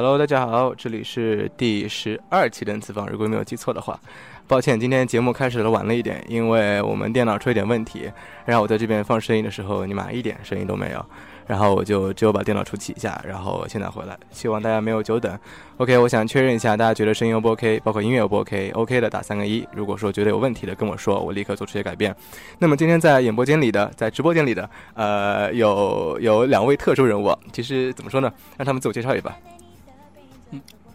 [0.00, 4.00] Hello，大家好，这里是第十二期的 N 次方，如果没有记错的话，
[4.48, 8.10] 抱歉，今天节目开始的晚了一点，因为我们电脑出一点问题，
[8.46, 11.04] 然后我在这边放声音的时候，你妈一点声音都没有，
[11.46, 15.38] 然后我就只有把电脑重启一下，然后现在回来，希望大家没有久等。
[15.76, 22.16] OK，我想确认一下，大家觉得声音 O 不 OK，包括音乐 O 不 OK？OK 的打三个一，如果说觉得有问题的跟我说，我立刻做出些改变。
[22.58, 28.32] 那么今天在演播间里的，在直播间里的，呃，有有两位特殊人物，其实怎么说呢？
[28.56, 29.36] 让他们自我介绍一把。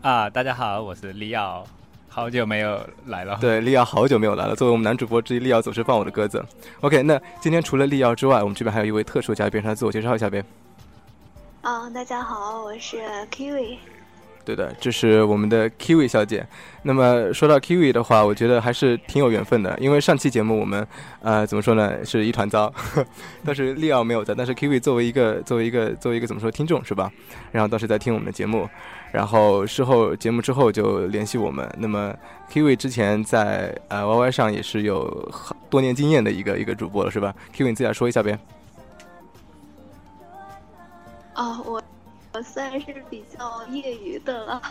[0.06, 1.66] 啊，大家好，我是利奥，
[2.08, 3.40] 好久没有来了。
[3.42, 4.56] 对，利奥好久没有来了。
[4.56, 6.46] 作为我们男主播之一，利奥总是放我的鸽子。
[6.82, 10.44] OK，那今天除了利奥之外，我们这边还有一位特殊嘉宾，让他自我介绍一下呗。
[11.62, 12.98] 啊，大家好，我是
[13.32, 13.78] Kiwi。
[14.46, 16.46] 对的，这是我们的 Kiwi 小姐。
[16.84, 20.88] 那么说到 Kiwi 的话，我觉得还是挺有缘分的，因为上期节目我们
[21.24, 22.72] 呃怎么说呢，是一团糟，
[23.44, 27.12] 但是利奥没有在，但是 Kiwi 作为一个作为一个作为一个怎么说听众是吧？
[27.52, 28.70] 然后当时在听我们的节目，
[29.16, 31.68] 然后事后节目之后就联系我们。
[31.78, 32.14] 那么
[32.52, 35.32] Kiwi 之前在呃 YY 上也是有
[35.70, 38.38] 多年经验的一个一个主播了是吧？Kiwi 你自己来说一下呗。
[41.36, 41.82] 哦，我。
[42.38, 44.62] 我算是比较业余的了，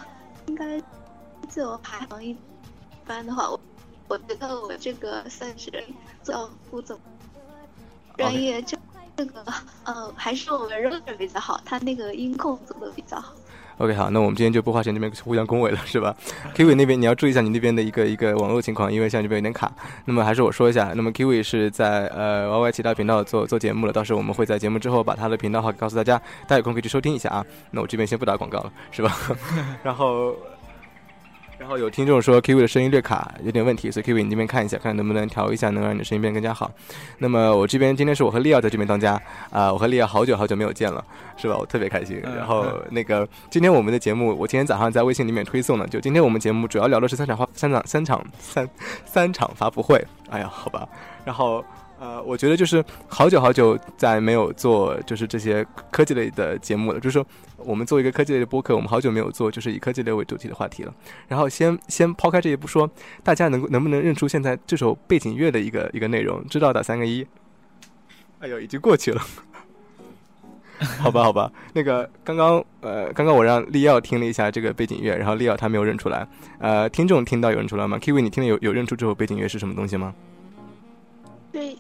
[0.49, 0.79] 应该
[1.49, 2.37] 就排行一
[3.07, 3.59] 般的话，我
[4.07, 5.73] 我觉得我这个算是
[6.23, 7.03] 叫不怎么
[8.19, 8.77] 专业，这
[9.17, 9.43] 这个
[9.85, 13.33] 呃还是我们 Roger 比较好，他那个音控做的比较好。
[13.79, 16.15] OK，好，那我们今天就不花钱这边互相恭维了，是吧
[16.55, 19.73] ？Kiwi 那边你要注意一下你那边的一个一个网络情况，因为现在这边有点卡。
[20.05, 27.45] 那么还是我说一下，那么 Kiwi 是在呃 YY 其他频道做做节目了，到时候我们会在节目之后把他的频道号告诉大家，大家有空可以去收听一下啊。
[27.73, 29.17] 那我这边先不打广告了，是吧？
[29.83, 30.35] 然后。
[31.59, 36.71] 然后有听众说 Kiwi 的声音略卡，有点问题，所以 Kiwi 你这边看一下，看能不能调一下，能让你的声音变更加好。
[37.19, 39.21] 那么我这边今天是我和利奥在这边当家
[39.51, 41.05] 啊，我和利奥好久好久没有见了，
[41.37, 41.57] 是吧？
[41.59, 42.21] 我特别开心。
[42.21, 48.69] 然后那个今天我们的节目，我今天早上在微信里面推送了，就今天我们节目主要聊的是三场发三场三场三
[49.05, 50.05] 三场发布会。
[50.31, 50.89] 哎呀，好吧，
[51.25, 51.65] 然后。
[52.05, 57.01] 呃，我觉得就是好久好久再没有做就是这些科技类的节目了。
[57.01, 57.27] 就是说，
[57.57, 60.93] 我们做一个科技类的播客，我们好久没有做就是以科技类为主题的话题了。
[61.29, 62.89] 然后先 先抛开这些不说，
[63.23, 66.47] 大家能能不能认出现在这首背景乐的一个一个内容？
[66.47, 67.27] 知道打三个一。
[68.41, 69.23] 哎呦，已经过去了。
[71.01, 76.29] 好吧，好吧，那个刚刚呃，刚刚我让利奥听了一下这个背景乐，然后利奥他没有认出来。
[76.59, 80.15] 呃，听众听到有认出来吗？Kiwi，你听了有有认出这首背景乐是什么东西吗？
[81.51, 81.75] 对。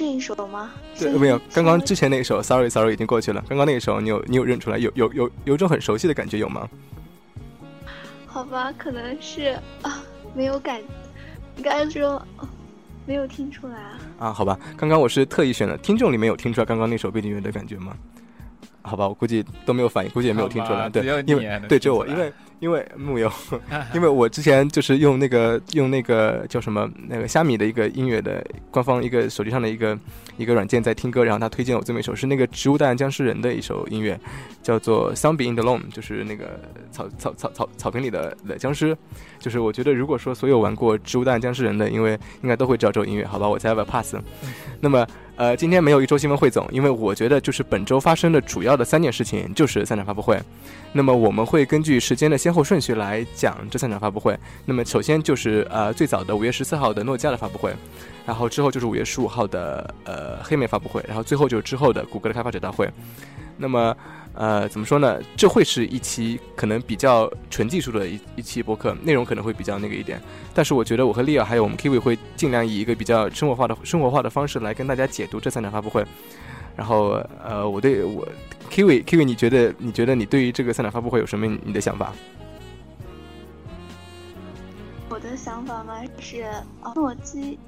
[0.00, 0.70] 这一首吗？
[0.98, 1.38] 对，没有。
[1.52, 3.44] 刚刚之前那一首，Sorry Sorry 已经过去了。
[3.46, 4.78] 刚刚那一首，你有你有认出来？
[4.78, 6.66] 有有有有种很熟悉的感觉，有吗？
[8.26, 10.02] 好吧，可能是啊，
[10.34, 10.80] 没有感，
[11.58, 12.22] 应该说
[13.04, 14.00] 没有听出来啊。
[14.20, 17.94] 啊，好吧，刚刚我是特意选的，听众里面有听出来刚刚那首背景音乐的感觉吗？
[18.80, 20.88] 好吧，我估计都没有反应，估计也没有听出来。
[20.88, 22.32] 对，因为对，只有我，因为。
[22.60, 23.30] 因为木有，
[23.94, 29.98] 因为我之前就是用那个用那个叫什么那个虾米的一个音乐的官方一个手机上的一个
[30.36, 34.18] 一个软件在听歌，然后他推荐我这么一首是那个《植物大战僵尸人》的一首音乐，
[34.62, 36.60] 叫做《Zombie in the Lawn》，就是那个
[36.92, 38.96] 草草草草草坪里的的僵尸。
[39.40, 44.14] 就是我觉得如果说所有玩过《植物大战僵尸人》的，因为应该都会知道这首音乐，好吧，我才把 pass。
[44.80, 45.04] 那么。
[45.36, 50.38] 呃，今天没有一周新闻汇总，因为我觉得就是本周发生的主要的三件事情就是三场发布会。
[50.92, 54.38] 那么我们会根据时间的先后顺序来讲这三场发布会。
[54.66, 57.74] 那么首先就是呃最早的五月十四号的诺基亚的发布会，
[58.26, 62.86] 然后之后就是五月十五号的呃黑莓发布会，然后最后就是之后的谷歌的开发者大会。
[63.56, 63.96] 那么。
[64.34, 65.20] 呃，怎么说呢？
[65.36, 70.20] 这会是一期可能比较纯技术的一一期播客，内容可能会比较那个一点。
[70.54, 76.04] 但是我觉得我和利奥还有我们 Kiwi 会尽量以一个比较生活化的生活化的方式来跟大家解读这三场发布会。
[76.76, 78.26] 然后，呃，我对我
[78.70, 82.12] Kiwi Kiwi，你觉得你觉得你对于这个三场发布会有什么你的想法？
[85.10, 86.46] 我的想法嘛是
[86.94, 87.58] 诺基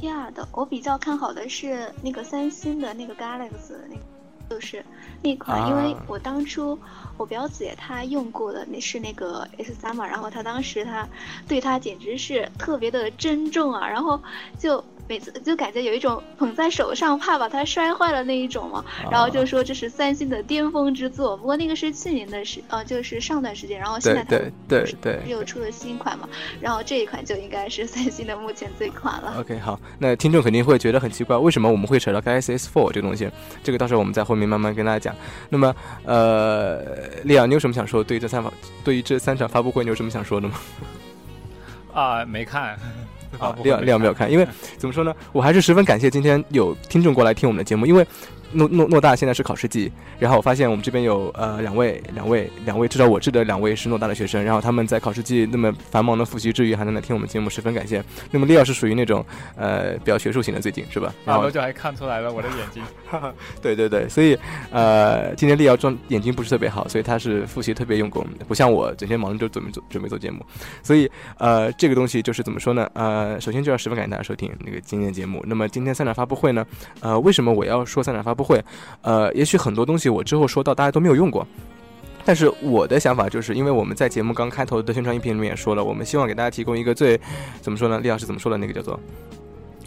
[0.00, 4.02] 亚的，我比较看好的是那个三星的那个 Galaxy 那个。
[4.52, 4.84] 就是
[5.22, 6.78] 那款，因为我当初
[7.16, 11.08] 我表姐她用过的那是那个 S 三嘛，然后她当时她
[11.48, 14.20] 对它简直是特别的珍重啊，然后
[14.58, 18.82] 就每次就感觉有一种捧在手上怕把它摔坏了那一种嘛。
[19.10, 26.26] 然后就说这是三星的巅峰之作，不过那个是去年的时，呃，就是上段时间，然后现在对对对又出了新款嘛，
[26.62, 29.34] 然后这一款就应该是三星的目前最款了。
[29.38, 33.30] OK，好，那听众肯定会觉得很奇怪，为什么我们会扯到 Galaxy S4 这个东西？
[33.62, 35.14] 这个到时候我们在后面慢慢跟大家讲。
[35.50, 35.76] 那么，
[36.06, 36.80] 呃，
[37.24, 38.02] 利亚，你有什么想说？
[38.02, 38.50] 对于这三发，
[38.82, 40.54] 对于这三场发布会，你有什么想说的吗？
[41.92, 42.78] 啊，没看。
[43.38, 44.46] 啊，利亚利亚没有看，因为
[44.78, 45.14] 怎么说呢？
[45.32, 48.06] 我还是十分感谢今天有听众过来听我们的节目，因为。
[48.52, 58.04] 诺诺诺大现在是考试季，然后我发现我们这边有呃两位两位两位，至少我知的两位是诺大的学生，然后他们在考试季那么繁忙的复习之余，还能来听我们节目，十分感谢。
[58.30, 59.24] 那么利奥是属于那种
[59.56, 61.12] 呃比较学术型的，最近是吧？
[61.24, 62.82] 然后就还看出来了我的眼睛。
[63.62, 64.38] 对对对，所以
[64.70, 70.44] 呃今天利奥装眼睛不是特别好，所以他是复习特别用功，不像我整天忙着就准备做准备做节目。
[70.82, 72.86] 所以呃这个东西就是怎么说呢？
[72.92, 75.42] 呃首先就要十分感谢大家收听那个今天的节目。
[75.46, 76.66] 那么今天三场发布会呢？
[77.00, 78.41] 呃为什么我要说三场发布？
[78.42, 78.60] 不会，
[79.02, 81.46] 呃，也许很多东西我之后说到大家都没有用过，
[82.24, 87.20] 但是我的想法就是，因为我们在节目刚开头的宣传音频里面也说了，我们希望给大家提供一个最
[87.60, 88.00] 怎么说呢？
[88.02, 88.58] 李老师怎么说的？
[88.58, 88.98] 那个叫做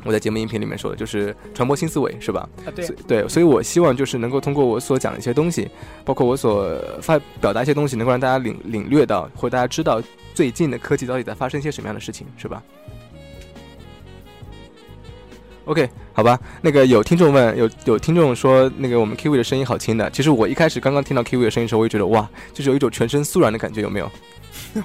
[0.05, 2.47] 我在节目音频里面说的，就是传播新思维，是吧？
[2.65, 5.67] 啊，对，对，所以我希望就是能够通过我所讲的一些东西，
[6.05, 10.01] 包括我所发表达一些东西，能够让大家领领略到，或者大家知道
[10.33, 12.63] 最近的科技到底在发生一些什么样的事情，是吧
[15.65, 20.09] ？OK，好吧，那个有听众问，有有听众说，那个我们 Kiwi 的声音好轻的。
[20.11, 24.11] 其实我一开始刚刚听到 Kiwi 的声音的时候，我也觉得哇，就是有一种全身酥软的感觉，有没有？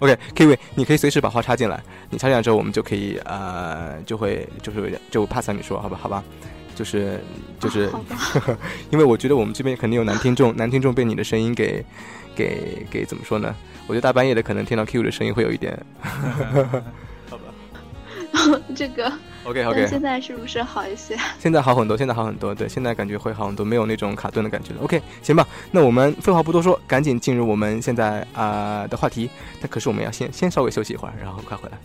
[0.00, 1.82] OK，Kiwi，你可以随时把话插进来。
[2.10, 6.22] 你插进来之后，我们就可以呃，就会就是就 pass 你说，好吧，好吧，
[6.74, 7.20] 就是
[7.58, 7.90] 就是，
[8.90, 11.84] 因为我觉得我们这边肯定有男听众，男听众被你的声音给
[12.36, 13.54] 给给怎么说呢？
[13.88, 15.76] 我觉得大半夜的可能听到 Kiwi 的声音会有一点。
[18.76, 19.10] 这个
[19.48, 21.16] OK OK，现在是不是好一些？
[21.40, 22.54] 现在好很多，现在好很多。
[22.54, 24.82] 对，现在感觉会好很多，没有那种卡顿的感觉了。
[24.82, 29.30] OK，行吧，那我们废话不多说，赶紧进入我们现在啊的话题。
[29.62, 31.78] 那可是我们要先先稍微休息一会儿，然后快回来。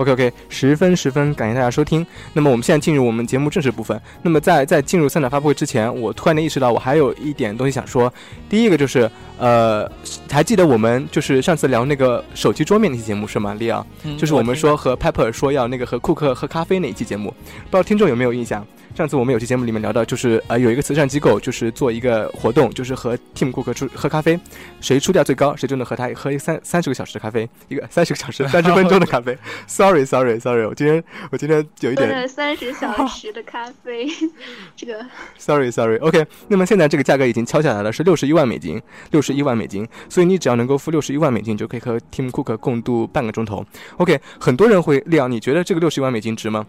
[0.00, 2.06] OK OK，十分十分感谢大家收听。
[2.32, 4.00] 那么我们现在进入我们节目正式部分。
[4.22, 8.10] 那么在在进入三场发布会之前，我突然的意识到我还有一点东西想说。
[8.48, 9.86] 第一个就是，呃，
[10.30, 13.52] 还记得我们就是上次聊那个手机桌面那期节目是吗？
[13.52, 13.86] 利昂，
[14.16, 18.66] 就是我们说和 Pepper 说要那个和库克喝咖啡那一期节目，不知道听众有没有印象？
[18.94, 24.38] 上次我们有期节目里面聊到，就是呃有一个慈善机构，就是做一个活动，就是和 Tim Cook 出喝咖啡，
[24.80, 29.38] 谁出价最高，谁就能和他喝一三三十个小时的咖啡，一个三十个小时 三十分钟的咖啡。
[29.66, 34.06] Sorry Sorry Sorry，我今天我今天有一点三十小时的咖啡，
[34.76, 35.06] 这个
[35.38, 38.82] Sorry Sorry OK，那么现在这个价格已经敲下来了，是六十一万美金，
[39.12, 43.64] 六十一万美金，所以你只要能够付六十一万美金，就可以和 Tim Cook 共度半个钟头。
[43.96, 46.66] OK，很多人会亮，你觉得这个六十一万美金值吗？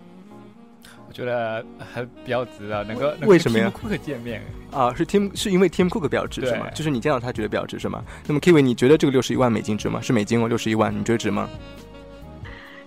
[1.12, 4.42] 我觉得还比较值啊，能够为什么呀？Tim Cook 见面
[4.72, 6.70] 啊，是 Tim 是因为 Tim Cook 比较值是吗？
[6.74, 8.02] 就是你见到他觉得比较值是吗？
[8.26, 10.00] 那么 Kiwi，你觉得这个六十一万美金值吗？
[10.00, 11.50] 是美金哦，六十一万，你觉得值吗？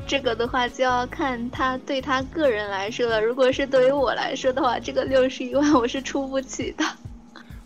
[0.06, 3.20] 这个的话就要看他对他个人来说了。
[3.20, 6.84] 如果是对于我来说的话，这个六十一万我是出不起的。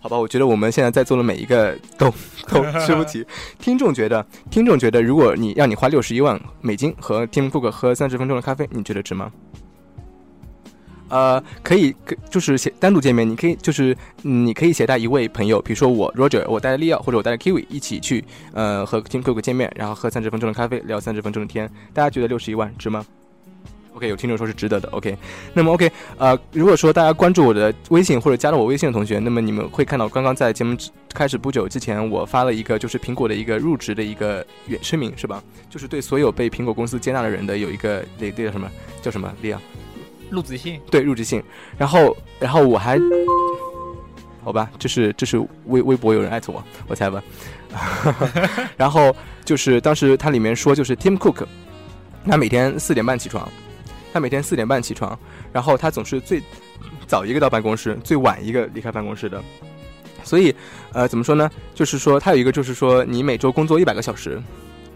[0.00, 2.12] 好吧，我觉得我们现在在座的每一个都
[2.49, 3.25] 都吃不起。
[3.61, 9.30] 听众觉得，听众觉得，如果你让你花六十一万美金和 Tim Cook 喝三十分钟的咖啡，你觉得值吗？
[11.09, 21.71] 呃，可以，可就是写单独见面，你可以就是你可以携带一位朋友，比如说我 Roger，我带着利奥或者我带着 Kiwi 一起去，呃，和 Tim Cook 见面，然后喝三十分钟的咖啡，聊三十分钟的天。
[21.93, 23.05] 大家觉得六十一万值吗
[23.95, 24.88] ？OK，有听众说是值得的。
[24.91, 25.17] OK，
[25.55, 30.77] 那么 OK，呃，如果说大家关注我的微信或者加了我微信的同学，那么你们会看到刚刚在节目
[31.12, 35.43] 开始不久之前，我发了一个就是苹果的一个入职的一个远声明，是吧？
[35.69, 38.71] 就是对所有被苹果公司接纳的人的有一个那那叫什么
[39.03, 39.61] 叫什么利奥。
[40.30, 41.42] 入职信对入职信，
[41.76, 42.99] 然后然后我还，
[44.42, 47.23] 好吧，这是这是微微博有人艾特我，我猜吧。
[48.76, 51.47] 然后就是当时他里面说，就是 Tim Cook，
[52.26, 53.49] 他每天四点半起床，
[54.12, 55.18] 他每天四点半起床，
[55.52, 56.42] 然后他总是最
[57.06, 59.42] 早一个到办公室，最晚一个离开办公室的。
[60.25, 60.54] 所以
[60.92, 61.50] 呃，怎么说呢？
[61.75, 64.42] 就是说他有一个，就是说你每周工作一百个小时。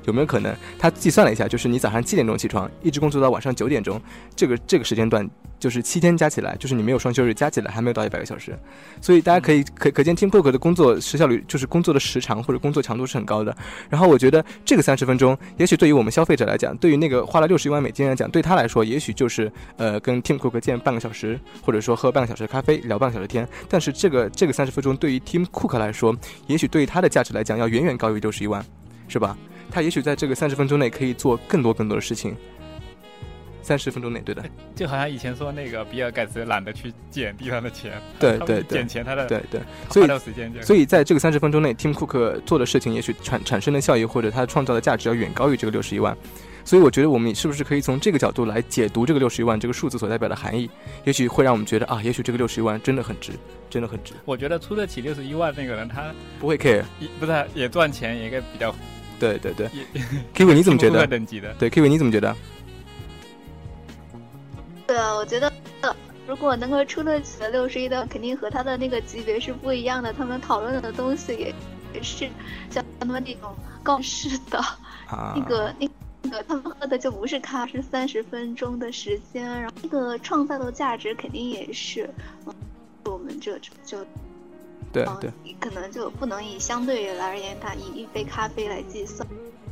[0.05, 0.55] 有没有可能？
[0.79, 4.01] 他计算了一下，就是你早上七点钟起床，一直工作到晚上九点钟，
[4.35, 5.29] 这个这个时间段。
[5.63, 8.59] 就是七天加起来，就是你没有双休日加起来还没有到一百个小时，
[9.01, 13.57] 所以大家可以可可见 Team Cook 的工作时效率，就是工作的时长或者工作强度是很高的。
[13.89, 23.49] 然后我觉得这个三十分钟，也许对于我们消费者来讲，对于那个花了六十一万美金来讲，对他来说，也许就是呃跟 Team Cook 见半个小时，或者说喝半个小时咖啡，聊半个小时天。
[23.69, 26.13] 但是这个这个三十分钟对于 Team Cook 来说，
[26.49, 28.67] 也许对于他的价值来讲，要远远高于六十一万，
[29.07, 29.39] 是吧？
[29.73, 32.37] 他也许在这个三十分钟内可以做更多更多的事情。
[33.65, 34.43] 三十分钟内，对的，
[34.75, 46.15] 就好像以前说那个比尔盖茨懒得去捡地上的钱，对对对，捡钱他的对对，所以时间就所以在这个三十分钟内，Tim Cook 做的事情也许产产生的效益或者他创造的价值要远高于这个六十一万，
[46.65, 50.69] 所以我觉得我们是不是可以从这个角度来解读这个六十一万这个数字所代表的含义？
[51.05, 53.31] 也许会让我们觉得啊，也许这个六十一万真的很值，
[53.71, 54.13] 真的很值。
[54.25, 56.83] 我觉得出得起六十一万那个人他不会 care，
[57.21, 58.75] 不是也赚钱，也应该比较
[59.23, 59.71] 对对对。
[60.35, 61.07] Kiwi 你怎么觉得？
[61.07, 62.35] 等级的对 Kiwi 你怎么觉得？
[64.85, 65.53] 对啊，我觉得
[66.27, 70.13] 如果能够出得起的六十一的，肯定和他的那个级别是不一样的。
[70.13, 71.55] 他们讨论的东西也
[71.95, 72.29] 也是
[72.71, 74.61] 像他们那种告示的，
[75.37, 75.89] 那个那
[76.23, 82.09] 那个他们喝的就不是咖，是三十分钟的时间，然后那个创造的价值肯定也是，
[83.05, 83.99] 我们这就
[84.93, 89.27] 对对，可能就不能以相对而言，它以一杯咖啡来计算。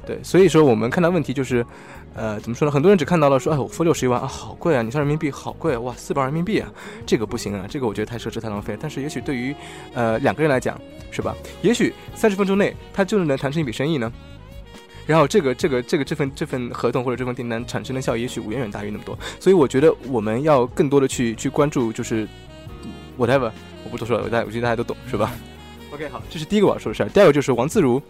[0.07, 1.65] 对，所以说我们看到问题就是。
[2.12, 2.73] 呃，怎么说呢？
[2.73, 4.83] 很多人只看到了说，哎，我付六十一万啊，好贵啊！
[4.83, 6.69] 你算人民币好贵哇，四百人民币啊，
[7.07, 8.77] 这个不行啊，这个我觉得太奢侈太浪费。
[8.81, 9.55] 但是也许对于
[9.95, 10.77] 呃两个人来讲，
[11.12, 11.37] 是吧？
[11.62, 14.12] 也许三十分钟内他就是能谈成一笔生意呢。
[15.07, 19.17] 然后这个这个这个这份这份合同或者这份订单产生的效益，也许远远大于那么多。
[19.39, 22.27] 所以我觉得我们要更多的去去关注，就是
[23.21, 23.50] whatever，
[23.85, 25.33] 我不多说了，大家我觉得大家都懂，是吧
[25.93, 27.09] ？OK，好，这是第一个我要说的事儿。
[27.11, 28.00] 第二个就是王自如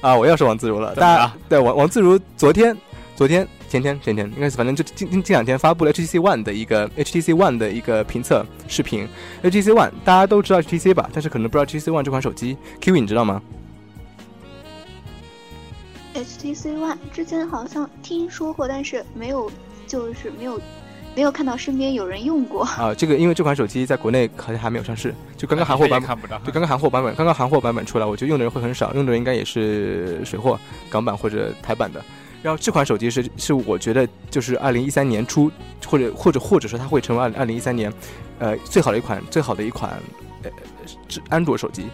[0.00, 0.94] 啊，我要说王自如了。
[0.96, 2.76] 大家对王王自如昨天。
[3.14, 9.06] 昨天、前天、前天，应该是反正就近近近两天发布了 HTC One 的一个 HTC One 的一个评测视频。
[9.44, 12.56] HTC One 大家都知道 HTC 吧，但是可能不知道 HTC One 这款手机。
[12.80, 13.40] Kiwi 你知道吗
[16.14, 19.52] ？HTC One 之前好像听说过，但是没有，
[19.86, 20.58] 就是没有
[21.14, 22.64] 没有看到身边有人用过。
[22.78, 32.02] 啊，这个因为这款手机在国内好像还没有上市，就刚刚韩货版看不到，就刚刚韩货版本，刚刚韩货版本出来，我觉得用的人会很少，用的人应该也是水货、港版或者台版的。
[32.42, 35.50] 然后这款手机是是我觉得就是二零一三年初，
[35.86, 37.92] 或者或者或者说它会成为二二零一三年，
[38.38, 39.92] 呃最好的一款最好的一款
[40.42, 40.50] 呃
[41.28, 41.84] 安卓手机。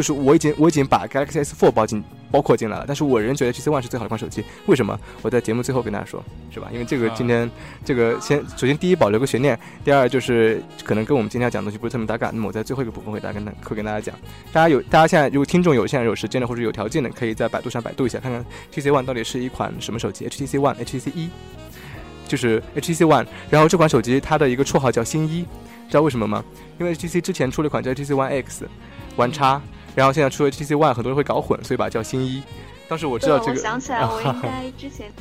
[0.00, 4.42] 就是我已经我已经把 Galaxy S4 包进包括进来了，但是我仍觉得 G C One 是最好的一款手机。
[4.64, 4.98] 为什么？
[5.20, 6.70] 我在节目最后跟大家说，是吧？
[6.72, 7.50] 因为这个今天
[7.84, 12.30] 这个先首先第一保留个悬念，第二就是可能跟我们今天要讲的东西不是特别搭嘎。
[12.30, 14.18] 那么我在最后一个部分会大家跟会跟大家讲，
[14.54, 20.24] 大家有大家现在如果听众有现在有时间的或者有条件的，可以在百度上百度一下，看看 G C One 到底是一款什么手机。
[20.24, 21.28] H T C One H T C 一
[22.26, 25.42] 就是 H T C One，然后这款手机它的一个绰号叫新一，
[25.88, 26.42] 知道为什么吗？
[26.78, 28.64] 因为 H T C 之前出了一款叫 H T C One X
[29.16, 29.60] One 叉。
[29.94, 32.42] 然后现在出 HTC One，很多人会搞混，所以把它叫新一。
[32.88, 35.12] 当时我知道这个，我想起来，我应该之前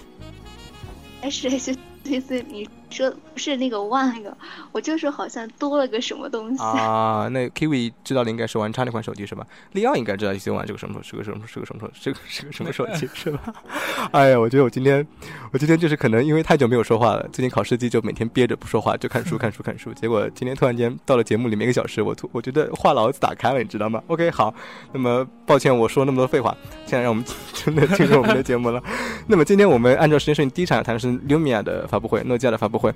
[1.22, 2.70] 还 是 HTC 你。
[2.90, 4.36] 说不是那个 One 那个，
[4.72, 7.28] 我就是好像多了个什么东西 啊。
[7.32, 9.46] 那 Kiwi 知道的应该是玩叉那款手机是吧？
[9.74, 13.54] 利奥应该知道 HTC One 这个什么是个什么是个什么手是个是个什么手机是吧？
[14.12, 15.06] 哎呀，我觉得我今天
[15.52, 19.94] 我今天就是可能因为太久没有说话了，最近考试季就每天憋着不说话，就看书看书看书。
[19.94, 24.54] 结果今天突然间到了节目里面一个小时，我突我觉得话痨子打开了，你知道吗？OK 好，
[24.92, 26.56] 那么抱歉我说那么多废话，
[26.86, 28.82] 现在让我们 真的进入我们的节目了。
[29.28, 32.94] 那么今天我们按照时间顺序，第一场谈的是 Lumia 的发布会，诺基亚的发布会。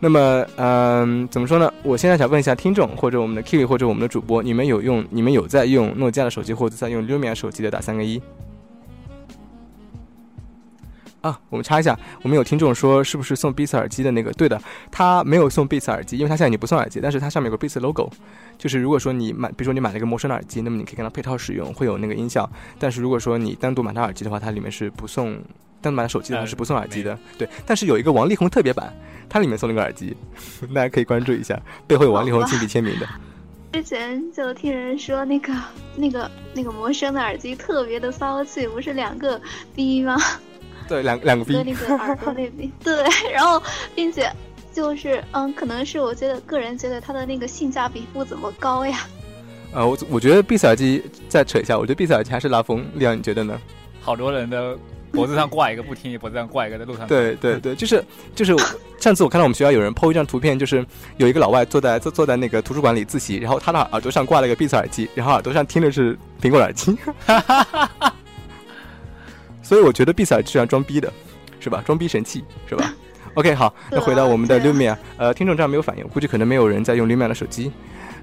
[0.00, 1.72] 那么，嗯，怎么说呢？
[1.82, 8.22] 我现在想问一下听众，或者我们的 Kiwi，或者我们的主播，你们有用、你们有在用诺基亚的手机，或者在用 Lumia 手机的，打三个一。
[11.22, 14.30] 啊，我们插一下，我们有听众说，是不是送 Beats 耳机的那个？
[14.34, 14.60] 对的，
[14.90, 18.10] 他没有送 Beats 耳机，因为他现在已经不送耳机，但是它上面有个 Beats logo，
[18.58, 22.46] 就是如果说你买，比如说你买了一个陌生的耳机，那么你可以跟它配套使用，会有那个音效。
[22.78, 25.38] 但是如果说你单独买它耳机的话，它里面是不送。
[25.84, 27.48] 单买手机的话是不送耳机的，对。
[27.66, 28.92] 但是有一个王力宏特别版，
[29.28, 30.16] 它里面送了个耳机，
[30.74, 33.06] 大家可以关注一下，背后有王力宏亲笔签名的。
[33.74, 35.52] 之前就听人说那个
[35.96, 39.40] 那个那个魔声的耳机特别的骚气，不是两个
[39.74, 40.16] B 吗？
[40.88, 41.52] 对，两两个 B。
[41.52, 42.70] 那个耳朵那边。
[42.82, 43.60] 对，然后
[43.94, 44.30] 并且
[44.72, 49.00] 就是嗯，可能是我觉得个人觉得它的那个性价比不怎么高呀。
[49.72, 53.60] 呃，我我觉得 B 耳机再扯一下，我觉得 B 耳机还是拉风，李阳你觉得呢？
[54.00, 54.78] 好多人都。
[55.14, 57.06] 脖子上挂一个不听，脖子上挂一个在路上。
[57.06, 58.04] 对对对，就是
[58.34, 58.54] 就是，
[58.98, 60.84] 上次我看到我们学校有人 PO 一张图片，就是
[61.16, 66.96] 有一个老外坐在坐坐在那个图书馆里自习，然后他的耳朵上挂了一个 Beats 耳机，然后耳朵上听的是苹果耳机。
[69.62, 71.10] 所以我觉得 B 赛是要装逼的，
[71.58, 71.82] 是吧？
[71.86, 72.92] 装逼神器，是吧
[73.32, 77.72] ？OK，好，那回到我们的 Lumia，呃，听众这样没有反应，估计可能没有人在用 Lumia 的手机，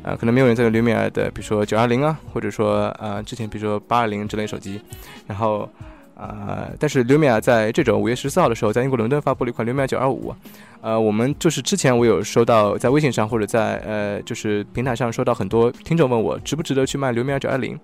[0.03, 4.79] 呃，可能没有人在用 Lumia 的，比如说九二零啊，或者说呃之前比如说八二零之类手机，
[5.25, 5.67] 然后
[6.21, 10.33] 呃，但是 Lumia 在这种五月十四号的时候，在英国伦敦发布了一款 Lumia 九二五，
[10.81, 17.79] 呃，我们就是之前我有收到在微信上或者在呃就是平台上收到很多听众问我值不值得去卖 Lumia 九二零。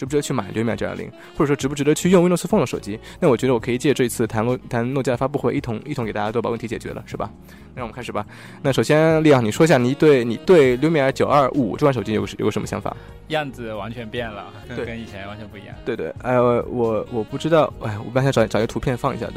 [0.00, 2.98] 值不值得去买六秒九二零，或者说值不值得去用 Windows Phone 的手机？
[3.20, 7.30] 那我觉得我可以借这一次谈诺谈诺基亚发布会，一同一同给大家都把问题解决了，是吧？
[7.74, 8.24] 那我们开始吧。
[8.62, 12.96] 那首先，利昂，你说一下你对你对六秒九二五这款手机有有个什么想法？
[13.28, 15.76] 样子完全变了，跟跟以前完全不一样。
[15.84, 19.34] 对对，哎，我我不知道，哎，我本来想找找一个图片放一下的，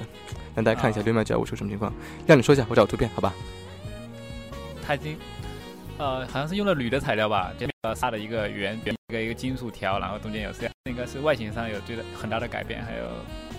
[0.55, 1.91] 让大家看一下六秒九二五是什么情况。
[2.25, 3.33] 让你说一下，我找个图片，好吧？
[4.87, 5.17] 它已经。
[5.97, 13.03] 呃，好像是用了铝的材料吧，这边撒了一个圆一个一个金属条，然后中间有这样，应该是外形上有最大很大的改变，还有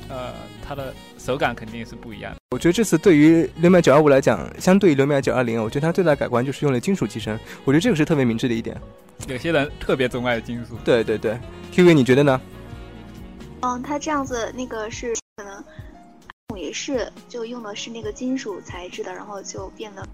[0.08, 0.32] 呃，
[0.66, 2.38] 它的手感肯定是不一样的。
[2.50, 8.76] 我觉得这次对于六秒九二五来讲，相对于六秒九二零，我觉得它最大的改观就是用了金属机身，我觉得这个是特别明智的一点。
[9.28, 10.76] 有些人特别钟爱金属。
[10.84, 11.38] 对对对
[11.72, 12.40] ，Q V 你觉得呢？
[13.60, 15.64] 嗯，它这样子那个是可能
[16.58, 20.06] 也是就用的是那个金属材质的，然后就变得。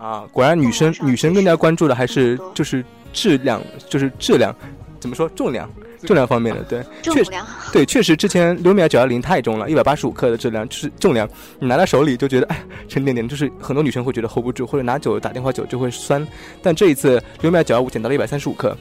[0.00, 4.56] 啊，果然女生女生更加关注的还是就是质量，就是质量，
[4.98, 5.70] 怎么说重量
[6.06, 11.28] 重量方面的对，重量对确实之前六米九幺零太重了，一百八十五克的质量就是重量，
[11.58, 16.26] 你拿在手里就觉得哎沉甸甸，就是很多女生会觉得 hold 不住，或者拿久打电话久就会酸，
[16.62, 18.74] 但这一次六米九幺五减到了一百三十五克，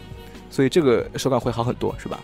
[0.49, 2.17] 所以这个手感会好很多，是吧？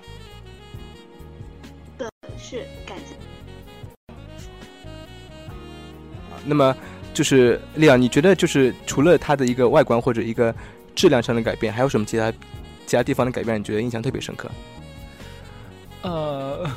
[1.97, 3.13] 对，是感觉。
[6.45, 6.73] 那么。
[7.15, 10.53] 就是利昂，你觉得就是除了它的一个外观或者一个
[10.93, 12.29] 质量上的改变，还有什么其他
[12.85, 13.57] 其他地方的改变？
[13.57, 14.51] 你觉得印象特别深刻？
[16.01, 16.69] 呃，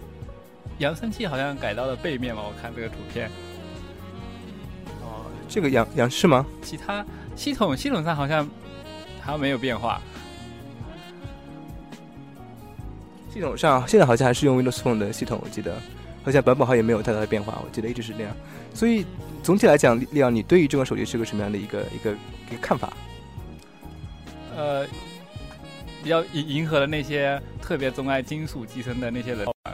[0.78, 3.30] 扬声器好像改到了背面嘛，我看这个图片。
[5.02, 6.46] 哦，这个扬扬是吗？
[6.62, 7.04] 其他
[7.36, 8.48] 系统系统上好像
[9.20, 10.00] 好像没有变化。
[13.30, 15.78] 系统上现在好像还是用 Windows Phone 的系统，我记得
[16.24, 18.34] 好像版本号也没有太大的变化，我记得一直是那样，
[18.72, 19.04] 所以。
[19.46, 22.10] 总体来讲，利昂，你对于这款手机是个什么样的一个一个
[22.50, 22.92] 一个看法？
[24.56, 24.84] 呃，
[26.02, 29.46] 比较迎迎合了那些特别钟爱金属机身的那些人。
[29.62, 29.72] 呃，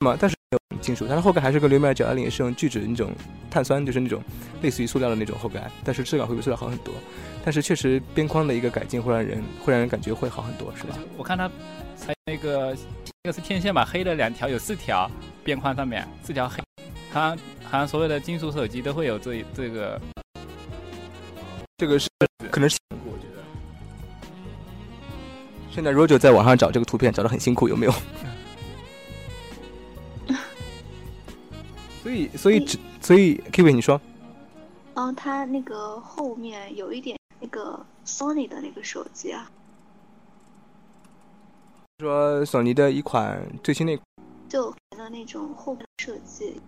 [0.00, 3.12] 嘛，但是没有金属，它的后盖还是跟六秒九二零是用聚酯那种
[3.48, 4.20] 碳酸，就是那种
[4.60, 6.92] 类似于塑料的那种后盖，但是质感会比塑料好很多。
[7.44, 10.98] 但是确实边框的一个改进会让人会让人感觉会好很多，是吧？
[11.16, 11.48] 我看它
[11.96, 12.76] 才那个
[13.22, 15.08] 那个是天线吧，黑的两条有四条
[15.44, 16.60] 边框上面四条黑。
[17.12, 17.36] 它
[17.70, 20.00] 好像所有的金属手机都会有这这个，
[21.78, 22.10] 这个是
[22.50, 23.42] 可能是我觉得。
[25.70, 27.92] 现在 Roger 在网上找这个图片找的很辛苦，有没有？
[32.02, 34.00] 所以所以只所以 k i v i 你说？
[34.94, 39.48] 嗯，它那个后面有一点那个 Sony 的那个手机啊。
[42.00, 43.96] 说索尼的一款最新那
[44.48, 46.60] 就的那种后面设计。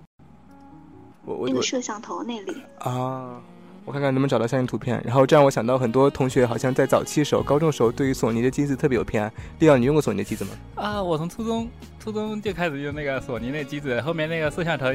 [1.25, 3.41] 我我那个摄像头那里啊，
[3.85, 5.01] 我看看能不能找到相应图片。
[5.05, 9.33] 然后这让我想到很多同学好像在早期时候，高中时候对于索尼的机子特别有偏爱。
[9.59, 10.51] 利奥，你用过索尼的机子吗？
[10.75, 11.69] 啊，我从初中
[12.01, 14.87] 初中就开始用那个索尼那机子，后面那个摄像头，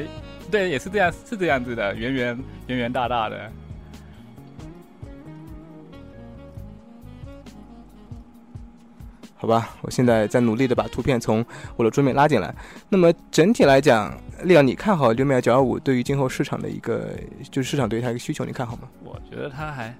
[0.50, 3.50] 对，也是这样，是这样子的，圆圆圆圆大大的。
[9.40, 11.44] 好吧，我现在在努力的把图片从
[11.76, 12.52] 我的桌面拉进来。
[12.88, 17.10] 那么整体来讲，利奥，你看好六米九二五对于今后市场的一个，
[17.48, 18.88] 就是市场对于它一个需求，你看好吗？
[19.04, 19.94] 我觉得它还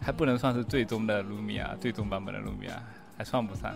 [0.00, 2.82] 还不能算是最终的卢米亚，最终版本的卢米亚
[3.18, 3.74] 还算不上。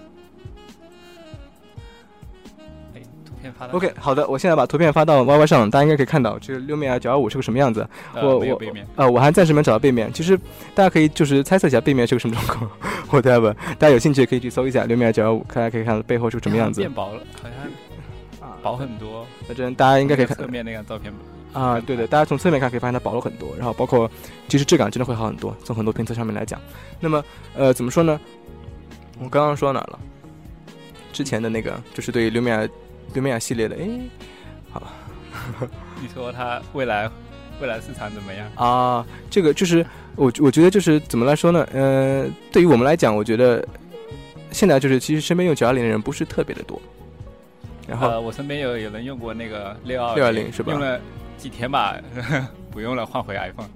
[3.73, 7.87] OK，好的，我现在把图片发到 YY 上，大家应该可以看到，这个六米九二五是个什么样子。
[8.15, 8.61] 我我
[8.97, 10.37] 呃，我还暂时没找到背面，其实
[10.75, 12.71] 大家可以就是猜测一下背面是个什么状况。
[13.11, 16.81] 我待会大家有兴趣可以去搜一下六米九二五，大家可以看到背后是个什么样子。
[16.81, 19.27] 变薄了，好像啊薄很多。
[19.47, 21.13] 反正大家应该可以看侧面那个照片
[21.53, 24.11] 啊，对的，大家从侧面看可以发现它薄了很多，然后包括
[24.49, 26.61] 其实质感真的会好很多，从很多评测上面来讲。
[27.01, 28.21] 那么呃，怎么说呢？
[29.19, 29.99] 我刚刚说哪了？
[31.13, 32.43] 之前的那个就是对于六
[33.09, 33.89] 米六米亚系列的，哎，
[34.71, 34.93] 好吧，
[36.01, 37.11] 你说它未来
[37.61, 39.05] 未来市场怎么样啊？
[39.31, 39.85] 这个就是
[40.17, 41.67] 我我觉得就是怎么来说呢？
[41.73, 43.67] 呃，对于我们来讲，我觉得
[44.51, 46.81] 现在就是其实身边用九二零的人不是特别的多。
[47.89, 50.73] 然后我身边有有人用过那个六二六二零是吧？
[50.73, 51.01] 用了
[51.39, 51.97] 几天吧，
[52.71, 53.69] 不用了，换回 iPhone。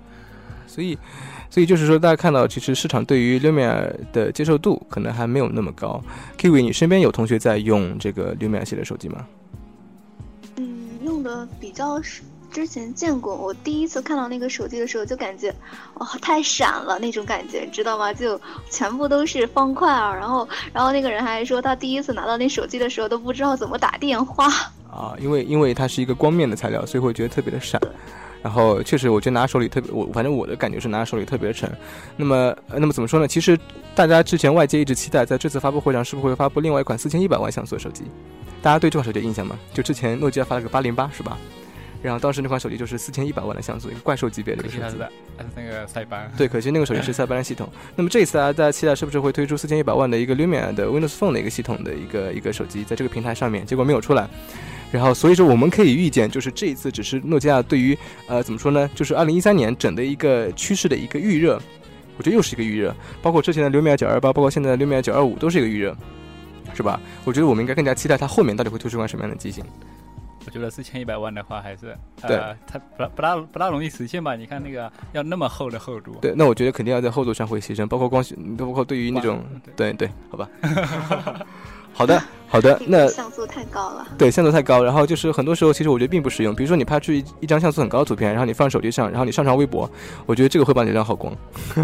[0.66, 0.98] 所以，
[1.50, 6.00] 所以就是说，大家看到其实市场对于 Lumia 的接受度可能还没有那么高。
[6.38, 9.26] Kiwi，你身边有同学在用这个 Lumia 系列手机吗？
[10.56, 12.22] 嗯用的比较少。
[12.52, 15.54] 之前见过，我第一次看到那个手机的时候，就感觉
[15.94, 18.12] 哇，太闪了那种感觉，知道吗？
[18.12, 24.48] 就全部都是方块啊，然后，然后那个人还说他第一次拿到那手机的时候都不知道怎么打电话
[24.90, 27.80] 啊，因为因为它是一个光面的材料，所以会觉得特别的闪。
[28.42, 31.70] 然后确实，我觉得拿手里特别，我反正我的感觉是拿手里特别沉。
[32.16, 33.28] 那么，那么怎么说呢？
[33.28, 33.58] 其实
[33.94, 38.04] 大家之前外界一直期待，在这次发布会上是不是会发布另外一款四千一百万像素的手机？
[38.62, 39.58] 大家对这款手机有印象吗？
[39.74, 41.36] 就之前诺基亚发了个八零八，是吧？
[42.02, 44.82] 然后当时那款手机就是四千一百万的像素，一个怪兽级别的一个手机。
[44.82, 46.32] 还是那个塞班。
[46.34, 47.68] 对，可惜那个手机是塞班的系统。
[47.94, 54.26] 那么这一次啊，大家期待是不是会推出四千一百万的一个 Lumia 的 Windows Phone 的一个系统的一个一个手机，在这个平台上面，结果没有出来。
[54.92, 61.60] 然后所以说我们可以预见，就是这一次只是诺基亚对于呃怎么说呢，就是二零一三年整的一个趋势的一个预热。
[62.18, 65.96] 我觉得又是一个预热，包括之前的 Lumia 九二八，包括现在的 Lumia 九二五都是一个预热，
[66.74, 67.00] 是吧？
[67.24, 69.64] 我觉得我们应该更加期待它后面到底会推出款什么样的机型。
[70.44, 74.36] 我觉得四千一百万的话，还是呃，它不不大不大容易实现吧？
[74.36, 76.14] 你看那个要那么厚的厚度。
[76.20, 79.42] 对，那我觉得肯定要在厚度上会牺牲，包括光学，包括对于那种，
[79.74, 80.46] 对对，好吧。
[81.92, 84.06] 好的， 好的，那像素太高了。
[84.18, 86.54] 对，像素太高，然后就是很多时候其实我觉得并不实用。
[86.54, 89.90] 比如说你拍出一一张像素很高的图片，然后你放手机上，然后你上传微博，
[90.26, 91.34] 我觉得这个会把你亮好光。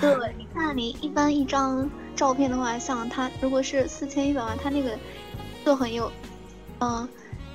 [0.00, 4.90] 对，你看你一般一张照片的话，像它如果是四千一百万，它那个
[5.64, 6.10] 就很有，
[6.80, 7.08] 嗯。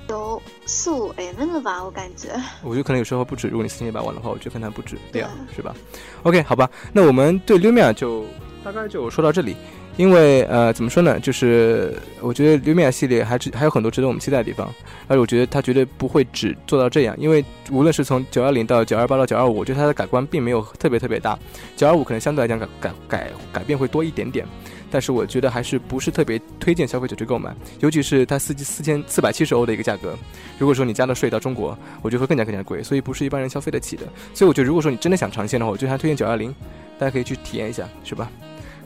[0.08, 2.28] 有四五 M 了吧，我感觉。
[2.62, 5.74] 我觉得可能有时候不止，如果你四千一百万的话，我觉得可能不止这样，是吧
[6.22, 8.24] ？OK，好吧，那我们对 Lumia 就
[8.62, 9.56] 大概就说到这里。
[9.96, 11.18] 因为呃，怎么说呢？
[11.20, 14.66] 就是我觉得 Lumia 系列还值还有很多值得我们期待的地方，
[15.08, 17.16] 而且我觉得它绝对不会只做到这样。
[17.18, 21.38] 因为无论是从九二零到九二八到九二五，我觉得它的改观并没有特别特别大。
[21.76, 24.46] 九二五可能相对来讲改改改改变会多一点点。
[24.88, 30.16] 但是我觉得还是不是特别推荐消费者去购买，尤其是它四四千四百七十欧的一个价格。
[30.58, 34.04] 如果说你加了税到中国，我觉得会更加更加贵，所以不是一般人消费得起的。
[34.32, 36.54] 所以我觉得，如果说你真的想尝鲜的话，我觉得还推荐九二零，
[36.98, 38.30] 大家可以去体验一下，是吧？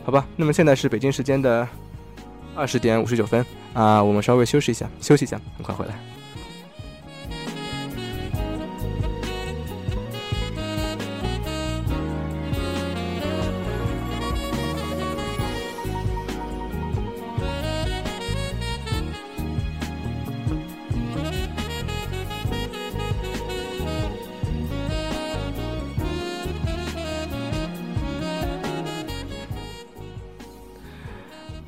[0.05, 1.67] 好吧，那么现在是北京时间的
[2.55, 5.95] 二十点五十九分啊，我们稍微休息一下，休息一下，很快回来。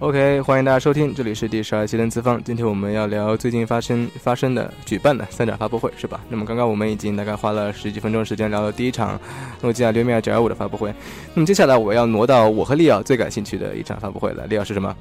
[0.03, 2.43] OK，欢迎大家收听，这里是第十二期的资方。
[2.43, 6.21] 今天我们要聊最近发生发生的举办的三场发布会，是吧？
[6.29, 9.17] 那么刚刚我们已经大概花了十几分钟时间聊了第一场
[9.61, 10.93] 诺基亚 Lumia 九二五的发布会。
[11.35, 14.45] 那么接下来我要挪到我和利奥最感兴趣的一场发布会了。
[14.49, 14.93] 利奥是什么？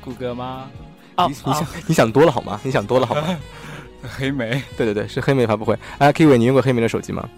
[0.00, 0.70] 谷歌吗？
[1.18, 2.58] 你你想 你想多了好吗？
[2.64, 3.38] 你想多了好吗？
[4.16, 4.62] 黑莓。
[4.78, 5.74] 对对对，是黑莓发布会。
[5.98, 7.28] 啊，Kiwi，你用过黑莓的手机吗？